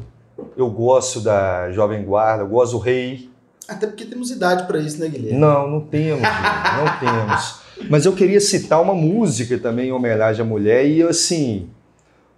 eu 0.56 0.70
gosto 0.70 1.20
da 1.20 1.70
Jovem 1.72 2.04
Guarda, 2.04 2.44
eu 2.44 2.48
gosto 2.48 2.72
do 2.72 2.78
Rei. 2.78 3.30
Até 3.68 3.86
porque 3.86 4.04
temos 4.04 4.30
idade 4.30 4.66
para 4.66 4.78
isso, 4.78 5.00
né, 5.00 5.08
Guilherme? 5.08 5.38
Não, 5.38 5.68
não 5.68 5.80
temos, 5.80 6.22
não 6.22 6.98
temos. 7.00 7.60
Mas 7.90 8.06
eu 8.06 8.12
queria 8.12 8.40
citar 8.40 8.80
uma 8.80 8.94
música 8.94 9.58
também 9.58 9.88
em 9.88 9.92
homenagem 9.92 10.42
à 10.42 10.44
mulher 10.44 10.86
e 10.86 11.02
assim, 11.02 11.68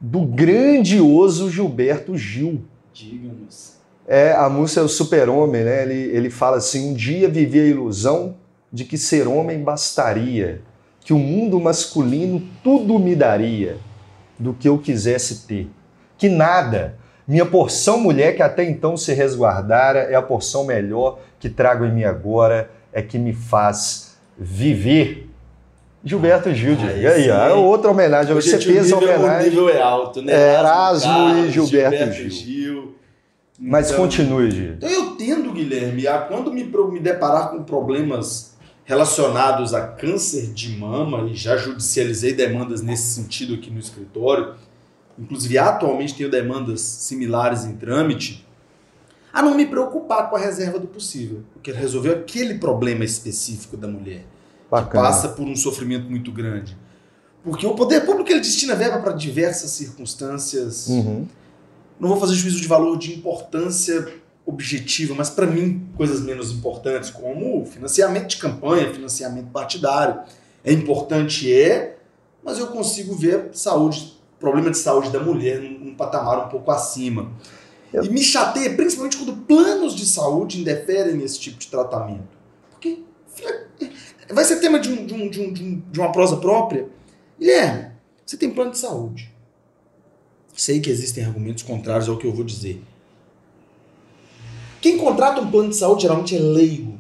do 0.00 0.20
grandioso 0.20 1.50
Gilberto 1.50 2.16
Gil. 2.16 2.62
Diga-nos. 2.92 3.78
É, 4.06 4.32
a 4.32 4.48
música 4.48 4.80
é 4.80 4.84
o 4.84 4.88
Super-Homem, 4.88 5.64
né? 5.64 5.82
Ele, 5.82 6.16
ele 6.16 6.30
fala 6.30 6.56
assim: 6.56 6.90
um 6.90 6.94
dia 6.94 7.28
vivi 7.28 7.60
a 7.60 7.66
ilusão 7.66 8.36
de 8.72 8.84
que 8.84 8.96
ser 8.96 9.26
homem 9.26 9.62
bastaria, 9.62 10.62
que 11.00 11.12
o 11.12 11.18
mundo 11.18 11.60
masculino 11.60 12.42
tudo 12.62 12.98
me 12.98 13.14
daria 13.14 13.76
do 14.38 14.54
que 14.54 14.68
eu 14.68 14.78
quisesse 14.78 15.46
ter. 15.46 15.70
Que 16.16 16.28
nada, 16.28 16.98
minha 17.28 17.44
porção 17.44 18.00
mulher 18.00 18.34
que 18.34 18.42
até 18.42 18.64
então 18.64 18.96
se 18.96 19.12
resguardara 19.12 19.98
é 19.98 20.14
a 20.14 20.22
porção 20.22 20.64
melhor 20.64 21.20
que 21.38 21.50
trago 21.50 21.84
em 21.84 21.92
mim 21.92 22.04
agora, 22.04 22.70
é 22.90 23.02
que 23.02 23.18
me 23.18 23.34
faz 23.34 24.16
viver. 24.36 25.28
Gilberto 26.02 26.54
Gil, 26.54 26.74
e 26.96 27.06
aí, 27.06 27.28
é 27.28 27.52
outra 27.52 27.90
homenagem. 27.90 28.32
Você 28.34 28.52
Gente, 28.52 28.72
fez 28.72 28.92
a 28.92 28.96
homenagem. 28.96 29.48
O 29.48 29.50
nível 29.50 29.68
é 29.68 29.82
alto, 29.82 30.22
né? 30.22 30.32
Erasmo, 30.32 31.12
Erasmo 31.12 31.44
e 31.44 31.50
Gilberto, 31.50 31.96
Gilberto 31.96 32.14
Gil. 32.14 32.30
Gil. 32.30 32.94
Mas 33.60 33.90
então, 33.90 34.00
continue, 34.00 34.50
Gil. 34.50 34.72
Então 34.74 34.88
eu 34.88 35.16
tendo, 35.16 35.52
Guilherme, 35.52 36.06
a 36.06 36.18
quando 36.18 36.50
me, 36.50 36.64
me 36.64 37.00
deparar 37.00 37.50
com 37.50 37.62
problemas 37.62 38.56
relacionados 38.84 39.74
a 39.74 39.86
câncer 39.86 40.46
de 40.54 40.78
mama, 40.78 41.28
e 41.28 41.34
já 41.34 41.58
judicializei 41.58 42.32
demandas 42.32 42.80
nesse 42.80 43.20
sentido 43.20 43.54
aqui 43.54 43.70
no 43.70 43.78
escritório, 43.78 44.54
inclusive 45.18 45.58
atualmente 45.58 46.14
tenho 46.14 46.30
demandas 46.30 46.80
similares 46.80 47.64
em 47.64 47.76
trâmite, 47.76 48.46
a 49.32 49.42
não 49.42 49.54
me 49.54 49.66
preocupar 49.66 50.30
com 50.30 50.36
a 50.36 50.38
reserva 50.38 50.78
do 50.78 50.86
possível. 50.86 51.42
Porque 51.52 51.70
resolver 51.72 52.10
aquele 52.10 52.54
problema 52.54 53.04
específico 53.04 53.76
da 53.76 53.86
mulher, 53.86 54.24
Bacana. 54.70 54.90
que 54.90 54.96
passa 54.96 55.28
por 55.28 55.46
um 55.46 55.56
sofrimento 55.56 56.08
muito 56.08 56.32
grande. 56.32 56.76
Porque 57.42 57.66
o 57.66 57.74
poder 57.74 58.04
público 58.04 58.30
ele 58.30 58.40
destina 58.40 58.74
verba 58.74 58.98
para 58.98 59.12
diversas 59.12 59.70
circunstâncias. 59.70 60.88
Uhum. 60.88 61.26
Não 61.98 62.08
vou 62.08 62.18
fazer 62.18 62.34
juízo 62.34 62.60
de 62.60 62.68
valor 62.68 62.98
de 62.98 63.14
importância 63.14 64.12
objetiva, 64.44 65.14
mas 65.14 65.28
para 65.30 65.46
mim 65.46 65.88
coisas 65.96 66.20
menos 66.20 66.50
importantes, 66.50 67.10
como 67.10 67.64
financiamento 67.66 68.28
de 68.28 68.36
campanha, 68.38 68.92
financiamento 68.92 69.50
partidário. 69.50 70.20
É 70.64 70.72
importante, 70.72 71.52
é, 71.52 71.98
mas 72.42 72.58
eu 72.58 72.68
consigo 72.68 73.14
ver 73.14 73.50
saúde 73.52 74.17
problema 74.38 74.70
de 74.70 74.78
saúde 74.78 75.10
da 75.10 75.20
mulher 75.20 75.60
num, 75.60 75.94
patamar 75.94 76.46
um 76.46 76.48
pouco 76.48 76.70
acima. 76.70 77.32
Eu... 77.92 78.04
E 78.04 78.08
me 78.10 78.22
chateia 78.22 78.74
principalmente 78.74 79.16
quando 79.16 79.36
planos 79.46 79.94
de 79.94 80.06
saúde 80.06 80.60
indeferem 80.60 81.22
esse 81.22 81.38
tipo 81.40 81.58
de 81.58 81.66
tratamento. 81.68 82.36
Porque 82.70 83.02
vai 84.30 84.44
ser 84.44 84.60
tema 84.60 84.78
de, 84.78 84.90
um, 84.90 85.06
de, 85.06 85.14
um, 85.14 85.30
de, 85.30 85.40
um, 85.42 85.82
de 85.90 86.00
uma 86.00 86.12
prosa 86.12 86.36
própria. 86.36 86.88
Guilherme, 87.38 87.92
você 88.24 88.36
tem 88.36 88.50
plano 88.50 88.72
de 88.72 88.78
saúde. 88.78 89.32
Sei 90.54 90.80
que 90.80 90.90
existem 90.90 91.24
argumentos 91.24 91.62
contrários 91.62 92.08
ao 92.08 92.16
que 92.16 92.26
eu 92.26 92.32
vou 92.32 92.44
dizer. 92.44 92.82
Quem 94.80 94.98
contrata 94.98 95.40
um 95.40 95.50
plano 95.50 95.70
de 95.70 95.76
saúde 95.76 96.02
geralmente 96.02 96.36
é 96.36 96.38
leigo 96.38 96.97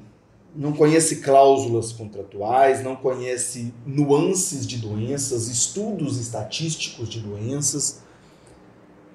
não 0.58 0.72
conhece 0.72 1.16
cláusulas 1.20 1.92
contratuais, 1.92 2.82
não 2.82 2.96
conhece 2.96 3.72
nuances 3.86 4.66
de 4.66 4.78
doenças, 4.78 5.46
estudos 5.46 6.18
estatísticos 6.18 7.08
de 7.08 7.20
doenças. 7.20 8.00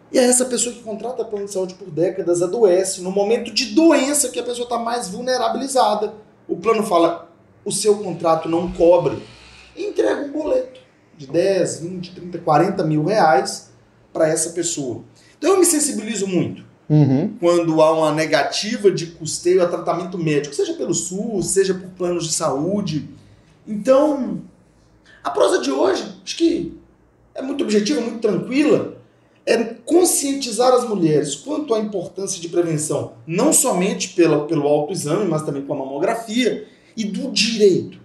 E 0.10 0.18
é 0.18 0.24
essa 0.24 0.46
pessoa 0.46 0.74
que 0.74 0.82
contrata 0.82 1.26
plano 1.26 1.46
de 1.46 1.52
saúde 1.52 1.74
por 1.74 1.92
décadas 1.92 2.42
adoece 2.42 3.02
no 3.02 3.12
momento 3.12 3.52
de 3.52 3.76
doença 3.76 4.30
que 4.30 4.40
a 4.40 4.44
pessoa 4.44 4.64
está 4.64 4.80
mais 4.80 5.10
vulnerabilizada. 5.10 6.14
O 6.48 6.56
plano 6.56 6.82
fala: 6.84 7.30
o 7.66 7.74
seu 7.74 7.98
contrato 7.98 8.48
não 8.48 8.72
cobre. 8.72 9.22
E 9.76 9.84
entrega 9.84 10.22
um 10.22 10.32
boleto 10.32 10.80
de 11.18 11.28
10, 11.28 11.82
20, 11.82 12.16
30, 12.16 12.38
40 12.38 12.84
mil 12.86 13.04
reais 13.04 13.70
para 14.14 14.30
essa 14.30 14.52
pessoa. 14.52 15.04
Então 15.38 15.52
eu 15.52 15.60
me 15.60 15.66
sensibilizo 15.66 16.26
muito 16.26 16.64
Uhum. 16.90 17.34
Quando 17.40 17.82
há 17.82 17.92
uma 17.98 18.12
negativa 18.12 18.92
de 18.92 19.08
custeio 19.08 19.64
a 19.64 19.68
tratamento 19.68 20.18
médico, 20.18 20.54
seja 20.54 20.74
pelo 20.74 20.94
SUS, 20.94 21.48
seja 21.48 21.74
por 21.74 21.90
planos 21.92 22.28
de 22.28 22.34
saúde. 22.34 23.10
Então, 23.68 24.42
a 25.24 25.30
prosa 25.30 25.62
de 25.62 25.72
hoje, 25.72 26.04
acho 26.24 26.38
que 26.38 26.78
é 27.34 27.42
muito 27.42 27.64
objetiva, 27.64 28.02
muito 28.02 28.20
tranquila, 28.20 28.98
é 29.46 29.58
conscientizar 29.86 30.74
as 30.74 30.88
mulheres 30.88 31.36
quanto 31.36 31.74
à 31.74 31.80
importância 31.80 32.40
de 32.40 32.48
prevenção, 32.48 33.14
não 33.26 33.52
somente 33.52 34.10
pela, 34.10 34.46
pelo 34.46 34.68
autoexame, 34.68 35.26
mas 35.26 35.44
também 35.44 35.64
com 35.64 35.74
a 35.74 35.78
mamografia, 35.78 36.68
e 36.96 37.04
do 37.06 37.32
direito 37.32 37.98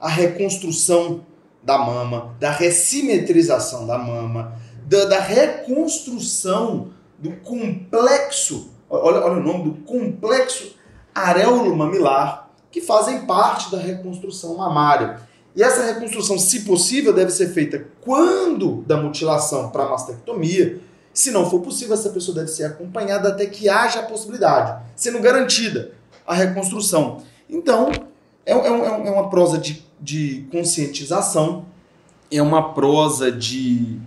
à 0.00 0.08
reconstrução 0.08 1.24
da 1.62 1.78
mama, 1.78 2.34
da 2.40 2.50
ressimetrização 2.50 3.86
da 3.86 3.98
mama, 3.98 4.56
da, 4.86 5.04
da 5.04 5.20
reconstrução 5.20 6.88
do 7.22 7.30
complexo, 7.36 8.70
olha, 8.90 9.20
olha 9.20 9.40
o 9.40 9.42
nome, 9.42 9.70
do 9.70 9.74
complexo 9.82 10.74
areolo 11.14 11.74
mamilar, 11.76 12.50
que 12.68 12.80
fazem 12.80 13.26
parte 13.26 13.70
da 13.70 13.78
reconstrução 13.78 14.56
mamária. 14.56 15.20
E 15.54 15.62
essa 15.62 15.84
reconstrução, 15.84 16.36
se 16.36 16.62
possível, 16.62 17.12
deve 17.12 17.30
ser 17.30 17.50
feita 17.50 17.86
quando 18.00 18.82
da 18.82 18.96
mutilação 18.96 19.70
para 19.70 19.88
mastectomia. 19.88 20.80
Se 21.14 21.30
não 21.30 21.48
for 21.48 21.60
possível, 21.60 21.94
essa 21.94 22.10
pessoa 22.10 22.34
deve 22.34 22.48
ser 22.48 22.64
acompanhada 22.64 23.28
até 23.28 23.46
que 23.46 23.68
haja 23.68 24.00
a 24.00 24.04
possibilidade, 24.04 24.82
sendo 24.96 25.20
garantida 25.20 25.92
a 26.26 26.34
reconstrução. 26.34 27.22
Então, 27.48 27.92
é, 28.44 28.52
é, 28.52 28.66
é 28.66 29.10
uma 29.10 29.28
prosa 29.28 29.58
de, 29.58 29.84
de 30.00 30.48
conscientização, 30.50 31.66
é 32.30 32.42
uma 32.42 32.72
prosa 32.72 33.30
de 33.30 34.00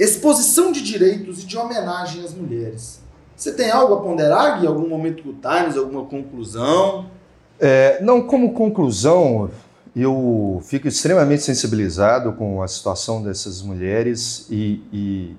exposição 0.00 0.72
de 0.72 0.80
direitos 0.82 1.42
e 1.42 1.46
de 1.46 1.58
homenagem 1.58 2.24
às 2.24 2.32
mulheres. 2.32 3.02
Você 3.36 3.52
tem 3.52 3.70
algo 3.70 3.94
a 3.94 4.00
ponderar, 4.00 4.58
Gui? 4.58 4.66
Algum 4.66 4.88
momento 4.88 5.22
do 5.22 5.34
Times, 5.34 5.76
alguma 5.76 6.06
conclusão? 6.06 7.10
É, 7.58 8.02
não, 8.02 8.22
como 8.26 8.54
conclusão, 8.54 9.50
eu 9.94 10.62
fico 10.64 10.88
extremamente 10.88 11.42
sensibilizado 11.42 12.32
com 12.32 12.62
a 12.62 12.68
situação 12.68 13.22
dessas 13.22 13.60
mulheres 13.60 14.46
e, 14.50 14.82
e 14.90 15.36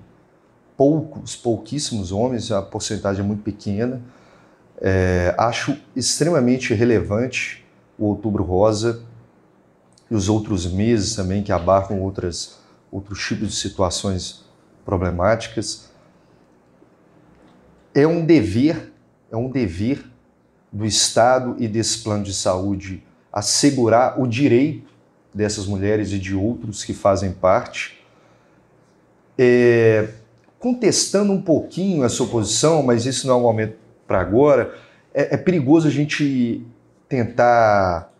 poucos, 0.76 1.34
pouquíssimos 1.34 2.12
homens, 2.12 2.52
a 2.52 2.62
porcentagem 2.62 3.24
é 3.24 3.26
muito 3.26 3.42
pequena. 3.42 4.00
É, 4.80 5.34
acho 5.36 5.76
extremamente 5.94 6.72
relevante 6.72 7.64
o 7.98 8.06
Outubro 8.06 8.44
Rosa 8.44 9.02
e 10.08 10.14
os 10.14 10.28
outros 10.28 10.70
meses 10.70 11.16
também 11.16 11.42
que 11.42 11.50
abarcam 11.50 12.00
outras, 12.00 12.58
outros 12.90 13.24
tipos 13.24 13.48
de 13.48 13.54
situações 13.54 14.42
problemáticas. 14.84 15.90
É 17.94 18.06
um 18.06 18.24
dever, 18.24 18.92
é 19.30 19.36
um 19.36 19.50
dever 19.50 20.04
do 20.72 20.86
Estado 20.86 21.56
e 21.58 21.68
desse 21.68 21.98
plano 21.98 22.24
de 22.24 22.32
saúde 22.32 23.02
assegurar 23.32 24.20
o 24.20 24.26
direito 24.26 24.90
dessas 25.34 25.66
mulheres 25.66 26.12
e 26.12 26.18
de 26.18 26.34
outros 26.34 26.84
que 26.84 26.92
fazem 26.92 27.32
parte. 27.32 28.02
É, 29.38 30.08
contestando 30.58 31.32
um 31.32 31.40
pouquinho 31.40 32.04
a 32.04 32.08
sua 32.08 32.26
posição, 32.26 32.82
mas 32.82 33.06
isso 33.06 33.26
não 33.26 33.34
é 33.34 33.38
o 33.38 33.42
momento 33.42 33.76
para 34.06 34.20
agora, 34.20 34.74
é, 35.14 35.34
é 35.34 35.36
perigoso 35.36 35.88
a 35.88 35.90
gente 35.90 36.64
tentar 37.08 38.11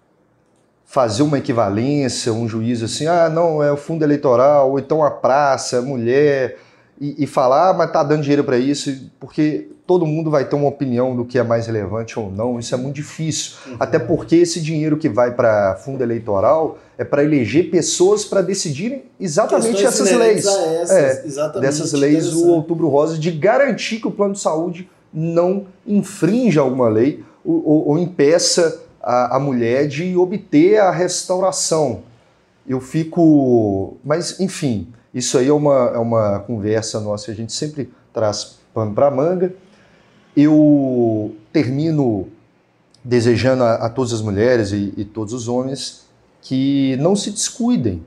fazer 0.93 1.23
uma 1.23 1.39
equivalência, 1.39 2.31
um 2.35 2.47
juízo 2.47 2.85
assim, 2.85 3.07
ah, 3.07 3.27
não, 3.27 3.63
é 3.63 3.73
o 3.73 3.79
fundo 3.79 4.05
eleitoral, 4.05 4.73
ou 4.73 4.79
então 4.79 5.03
a 5.03 5.11
praça, 5.11 5.79
a 5.79 5.83
mulher, 5.83 6.59
e, 7.01 7.25
e 7.25 7.27
falar, 7.27 7.71
ah, 7.71 7.73
mas 7.73 7.91
tá 7.91 8.03
dando 8.03 8.21
dinheiro 8.21 8.45
para 8.45 8.59
isso, 8.59 9.11
porque 9.19 9.71
todo 9.87 10.05
mundo 10.05 10.31
vai 10.31 10.45
ter 10.45 10.55
uma 10.55 10.69
opinião 10.69 11.17
do 11.17 11.25
que 11.25 11.39
é 11.39 11.43
mais 11.43 11.67
relevante 11.67 12.21
ou 12.21 12.31
não, 12.31 12.59
isso 12.59 12.75
é 12.75 12.77
muito 12.77 12.97
difícil. 12.97 13.55
Uhum. 13.67 13.77
Até 13.81 13.99
porque 13.99 14.37
esse 14.37 14.61
dinheiro 14.61 14.99
que 14.99 15.09
vai 15.09 15.33
para 15.33 15.77
fundo 15.77 16.03
eleitoral 16.03 16.77
é 16.99 17.05
para 17.05 17.25
eleger 17.25 17.71
pessoas 17.71 18.27
para 18.27 18.43
decidirem 18.43 19.05
exatamente 19.19 19.83
essas 19.83 20.13
leis. 20.13 20.45
Essas, 20.45 20.91
é, 20.91 21.23
exatamente 21.25 21.63
dessas 21.63 21.93
leis, 21.95 22.35
o 22.35 22.49
Outubro 22.49 22.89
Rosa, 22.89 23.17
de 23.17 23.31
garantir 23.31 23.99
que 23.99 24.09
o 24.09 24.11
plano 24.11 24.35
de 24.35 24.41
saúde 24.41 24.91
não 25.11 25.65
infrinja 25.87 26.61
alguma 26.61 26.91
lei 26.91 27.25
ou, 27.43 27.67
ou, 27.67 27.89
ou 27.89 27.99
impeça 27.99 28.83
a, 29.03 29.37
a 29.37 29.41
mulher 29.41 29.89
de 29.89 30.17
obter 30.17 30.79
a 30.79 30.91
restauração. 30.91 32.03
Eu 32.67 32.81
fico. 32.81 33.97
Mas, 34.05 34.39
enfim, 34.39 34.93
isso 35.13 35.37
aí 35.37 35.49
é 35.49 35.53
uma, 35.53 35.91
é 35.95 35.99
uma 35.99 36.41
conversa 36.41 37.01
nossa, 37.01 37.31
a 37.31 37.35
gente 37.35 37.53
sempre 37.53 37.93
traz 38.13 38.59
pano 38.73 38.95
para 38.95 39.11
manga. 39.11 39.53
Eu 40.37 41.35
termino 41.53 42.29
desejando 43.05 43.65
a, 43.65 43.75
a 43.75 43.91
todas 43.91 44.13
as 44.13 44.23
mulheres 44.23 44.73
e, 44.73 44.95
e, 44.97 45.05
todos 45.05 45.35
os 45.35 45.49
homens 45.49 46.07
que 46.41 46.97
não 46.97 47.17
se 47.17 47.31
descuidem, 47.31 48.03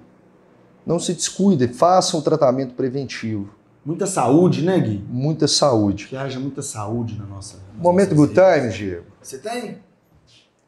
não 0.86 1.00
se 1.00 1.14
descuidem, 1.14 1.68
façam 1.68 2.20
o 2.20 2.24
tratamento 2.24 2.74
preventivo. 2.74 3.50
Muita 3.86 4.08
saúde, 4.08 4.64
né, 4.64 4.80
Gui? 4.80 5.04
Muita 5.08 5.48
saúde. 5.48 6.08
Que 6.08 6.16
haja 6.16 6.40
muita 6.40 6.64
saúde 6.64 7.16
na 7.20 7.26
nossa. 7.26 7.58
Momento 7.78 8.16
good 8.16 8.34
time, 8.34 8.70
Diego. 8.70 9.06
Você 9.22 9.38
tem? 9.38 9.78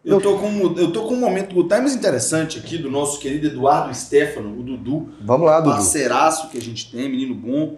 Eu 0.07 0.21
tô, 0.21 0.37
com, 0.37 0.47
eu 0.79 0.89
tô 0.89 1.05
com 1.05 1.15
um 1.15 1.19
momento 1.19 1.53
good 1.53 1.67
times 1.67 1.93
interessante 1.93 2.57
aqui 2.57 2.77
do 2.77 2.89
nosso 2.89 3.19
querido 3.19 3.47
Eduardo 3.47 3.93
Stefano, 3.93 4.57
o 4.57 4.63
Dudu. 4.63 5.09
Vamos 5.21 5.45
lá, 5.45 5.59
Dudu. 5.59 5.75
Parceiraço 5.75 6.49
que 6.49 6.57
a 6.57 6.61
gente 6.61 6.89
tem, 6.89 7.09
menino 7.09 7.35
bom, 7.35 7.77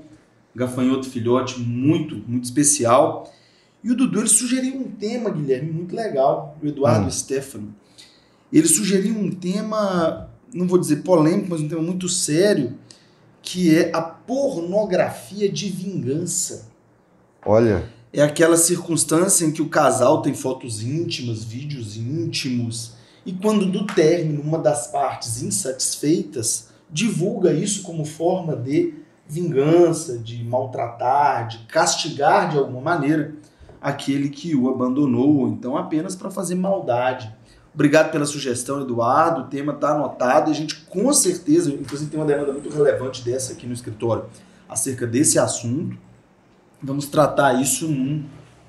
gafanhoto 0.55 1.09
filhote, 1.09 1.59
muito, 1.59 2.23
muito 2.27 2.43
especial. 2.43 3.27
E 3.83 3.91
o 3.91 3.95
Dudu 3.95 4.19
ele 4.19 4.29
sugeriu 4.29 4.75
um 4.75 4.83
tema, 4.83 5.31
Guilherme, 5.31 5.71
muito 5.71 5.95
legal, 5.95 6.55
o 6.61 6.67
Eduardo 6.67 7.07
hum. 7.07 7.11
Stefano. 7.11 7.73
Ele 8.53 8.67
sugeriu 8.67 9.15
um 9.15 9.31
tema, 9.31 10.29
não 10.53 10.67
vou 10.67 10.77
dizer 10.77 10.97
polêmico, 10.97 11.47
mas 11.49 11.61
um 11.61 11.67
tema 11.67 11.81
muito 11.81 12.07
sério, 12.07 12.77
que 13.41 13.75
é 13.75 13.89
a 13.91 14.01
pornografia 14.03 15.49
de 15.49 15.67
vingança. 15.67 16.69
Olha. 17.43 17.89
É 18.11 18.23
aquela 18.23 18.57
circunstância 18.57 19.45
em 19.45 19.51
que 19.51 19.61
o 19.61 19.69
casal 19.69 20.21
tem 20.21 20.33
fotos 20.33 20.81
íntimas, 20.81 21.43
vídeos 21.43 21.95
íntimos, 21.95 22.93
e 23.23 23.31
quando 23.31 23.65
do 23.67 23.85
término 23.85 24.41
uma 24.41 24.57
das 24.57 24.87
partes 24.87 25.43
insatisfeitas 25.43 26.69
divulga 26.89 27.53
isso 27.53 27.83
como 27.83 28.03
forma 28.03 28.55
de 28.55 28.95
vingança, 29.27 30.17
de 30.17 30.43
maltratar, 30.43 31.47
de 31.47 31.59
castigar 31.67 32.49
de 32.49 32.57
alguma 32.57 32.81
maneira 32.81 33.35
aquele 33.79 34.29
que 34.29 34.55
o 34.55 34.69
abandonou, 34.69 35.41
ou 35.41 35.47
então 35.47 35.77
apenas 35.77 36.15
para 36.15 36.31
fazer 36.31 36.55
maldade. 36.55 37.31
Obrigado 37.71 38.11
pela 38.11 38.25
sugestão, 38.25 38.81
Eduardo. 38.81 39.41
O 39.41 39.47
tema 39.47 39.73
está 39.73 39.91
anotado 39.91 40.49
e 40.49 40.51
a 40.51 40.55
gente 40.55 40.75
com 40.89 41.13
certeza, 41.13 41.69
inclusive 41.69 42.09
tem 42.09 42.19
uma 42.19 42.25
demanda 42.25 42.51
muito 42.51 42.69
relevante 42.69 43.23
dessa 43.23 43.53
aqui 43.53 43.67
no 43.67 43.73
escritório 43.73 44.25
acerca 44.67 45.05
desse 45.05 45.37
assunto. 45.37 45.95
Vamos 46.81 47.07
tratar 47.07 47.61
isso 47.61 47.87
num 47.87 48.23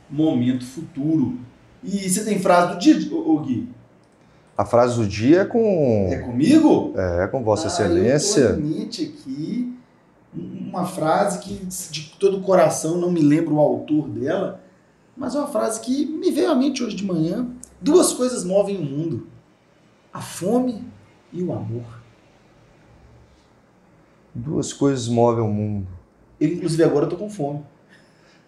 momento 0.09 0.65
futuro. 0.65 1.39
E 1.83 2.09
você 2.09 2.25
tem 2.25 2.39
frase 2.41 2.75
do 2.75 2.79
dia, 2.79 3.15
ô, 3.15 3.39
Gui? 3.41 3.69
A 4.57 4.65
frase 4.65 4.97
do 4.97 5.07
dia 5.07 5.43
é 5.43 5.45
com. 5.45 6.09
É 6.11 6.19
comigo? 6.19 6.93
É, 6.97 7.27
com 7.29 7.43
Vossa 7.43 7.65
ah, 7.65 7.69
Excelência. 7.69 8.41
Eu 8.41 8.61
tô 8.61 9.03
aqui 9.03 9.75
uma 10.35 10.85
frase 10.85 11.39
que 11.41 11.55
de 11.65 12.15
todo 12.19 12.39
o 12.39 12.43
coração 12.43 12.99
não 12.99 13.11
me 13.11 13.21
lembro 13.21 13.55
o 13.55 13.59
autor 13.59 14.09
dela, 14.09 14.61
mas 15.17 15.35
é 15.35 15.39
uma 15.39 15.49
frase 15.49 15.81
que 15.81 16.07
me 16.07 16.31
veio 16.31 16.51
à 16.51 16.55
mente 16.55 16.85
hoje 16.85 16.95
de 16.95 17.05
manhã. 17.05 17.49
Duas 17.81 18.13
coisas 18.13 18.45
movem 18.45 18.77
o 18.77 18.83
mundo: 18.83 19.27
a 20.13 20.21
fome 20.21 20.85
e 21.33 21.43
o 21.43 21.53
amor. 21.53 22.01
Duas 24.35 24.73
coisas 24.73 25.09
movem 25.09 25.43
o 25.43 25.49
mundo. 25.49 25.89
Eu, 26.39 26.49
inclusive, 26.49 26.85
agora 26.85 27.07
estou 27.07 27.19
com 27.19 27.29
fome. 27.29 27.65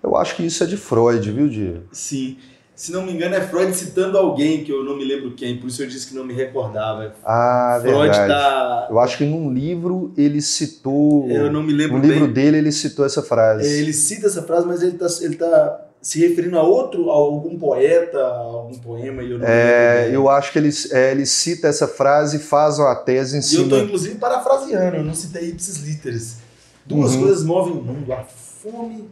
Eu 0.03 0.17
acho 0.17 0.37
que 0.37 0.45
isso 0.45 0.63
é 0.65 0.67
de 0.67 0.77
Freud, 0.77 1.31
viu, 1.31 1.49
Diego? 1.49 1.85
Sim. 1.93 2.37
Se 2.75 2.91
não 2.91 3.05
me 3.05 3.13
engano, 3.13 3.35
é 3.35 3.41
Freud 3.41 3.73
citando 3.77 4.19
alguém 4.19 4.65
que 4.65 4.73
eu 4.73 4.83
não 4.83 4.97
me 4.97 5.05
lembro 5.05 5.33
quem, 5.33 5.59
por 5.59 5.69
isso 5.69 5.83
eu 5.83 5.87
disse 5.87 6.09
que 6.09 6.15
não 6.15 6.25
me 6.25 6.35
recordava. 6.35 7.15
Ah, 7.25 7.79
Freud 7.81 8.09
verdade. 8.09 8.29
Tá... 8.29 8.89
Eu 8.91 8.99
acho 8.99 9.19
que 9.19 9.25
num 9.25 9.53
livro 9.53 10.13
ele 10.17 10.41
citou. 10.41 11.29
Eu 11.31 11.53
não 11.53 11.63
me 11.63 11.73
lembro. 11.73 11.99
No 11.99 12.05
livro 12.05 12.27
dele 12.27 12.59
ele 12.59 12.73
citou 12.73 13.05
essa 13.05 13.23
frase. 13.23 13.69
É, 13.69 13.79
ele 13.79 13.93
cita 13.93 14.27
essa 14.27 14.43
frase, 14.43 14.67
mas 14.67 14.83
ele 14.83 14.97
está 14.97 15.07
ele 15.25 15.37
tá 15.37 15.81
se 16.01 16.19
referindo 16.27 16.59
a 16.59 16.63
outro, 16.65 17.11
a 17.11 17.15
algum 17.15 17.57
poeta, 17.57 18.19
a 18.19 18.39
algum 18.39 18.77
poema. 18.79 19.23
Eu, 19.23 19.39
não 19.39 19.47
é, 19.47 20.11
eu 20.13 20.29
acho 20.29 20.51
que 20.51 20.59
ele, 20.59 20.71
é, 20.91 21.13
ele 21.13 21.27
cita 21.27 21.69
essa 21.69 21.87
frase 21.87 22.39
e 22.39 22.41
faz 22.41 22.79
uma 22.79 22.95
tese 22.97 23.37
em 23.37 23.41
e 23.41 23.43
cima. 23.43 23.61
eu 23.61 23.65
estou, 23.65 23.83
inclusive, 23.85 24.15
parafraseando, 24.17 24.97
eu 24.97 25.05
não 25.05 25.15
citei 25.15 25.51
ipsis 25.51 25.77
literis. 25.77 26.39
Duas 26.85 27.15
uhum. 27.15 27.21
coisas 27.21 27.45
movem 27.45 27.75
o 27.75 27.83
mundo: 27.83 28.13
a 28.13 28.25
fome 28.25 29.09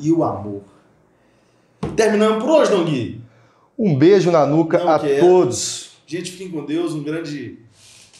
e 0.00 0.12
o 0.12 0.24
amor. 0.24 0.62
Terminamos 1.96 2.42
por 2.42 2.50
hoje, 2.50 2.72
não, 2.72 2.84
Gui? 2.84 3.20
Um 3.78 3.96
beijo 3.96 4.30
na 4.30 4.46
nuca 4.46 4.78
não 4.78 4.90
a 4.90 4.98
quero. 4.98 5.20
todos. 5.20 5.90
Gente, 6.06 6.32
fiquem 6.32 6.50
com 6.50 6.64
Deus. 6.64 6.92
Um 6.92 7.02
grande 7.02 7.58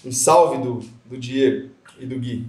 um 0.04 0.12
salve 0.12 0.58
do, 0.58 0.80
do 1.04 1.18
Diego 1.18 1.70
e 1.98 2.06
do 2.06 2.18
Gui. 2.18 2.46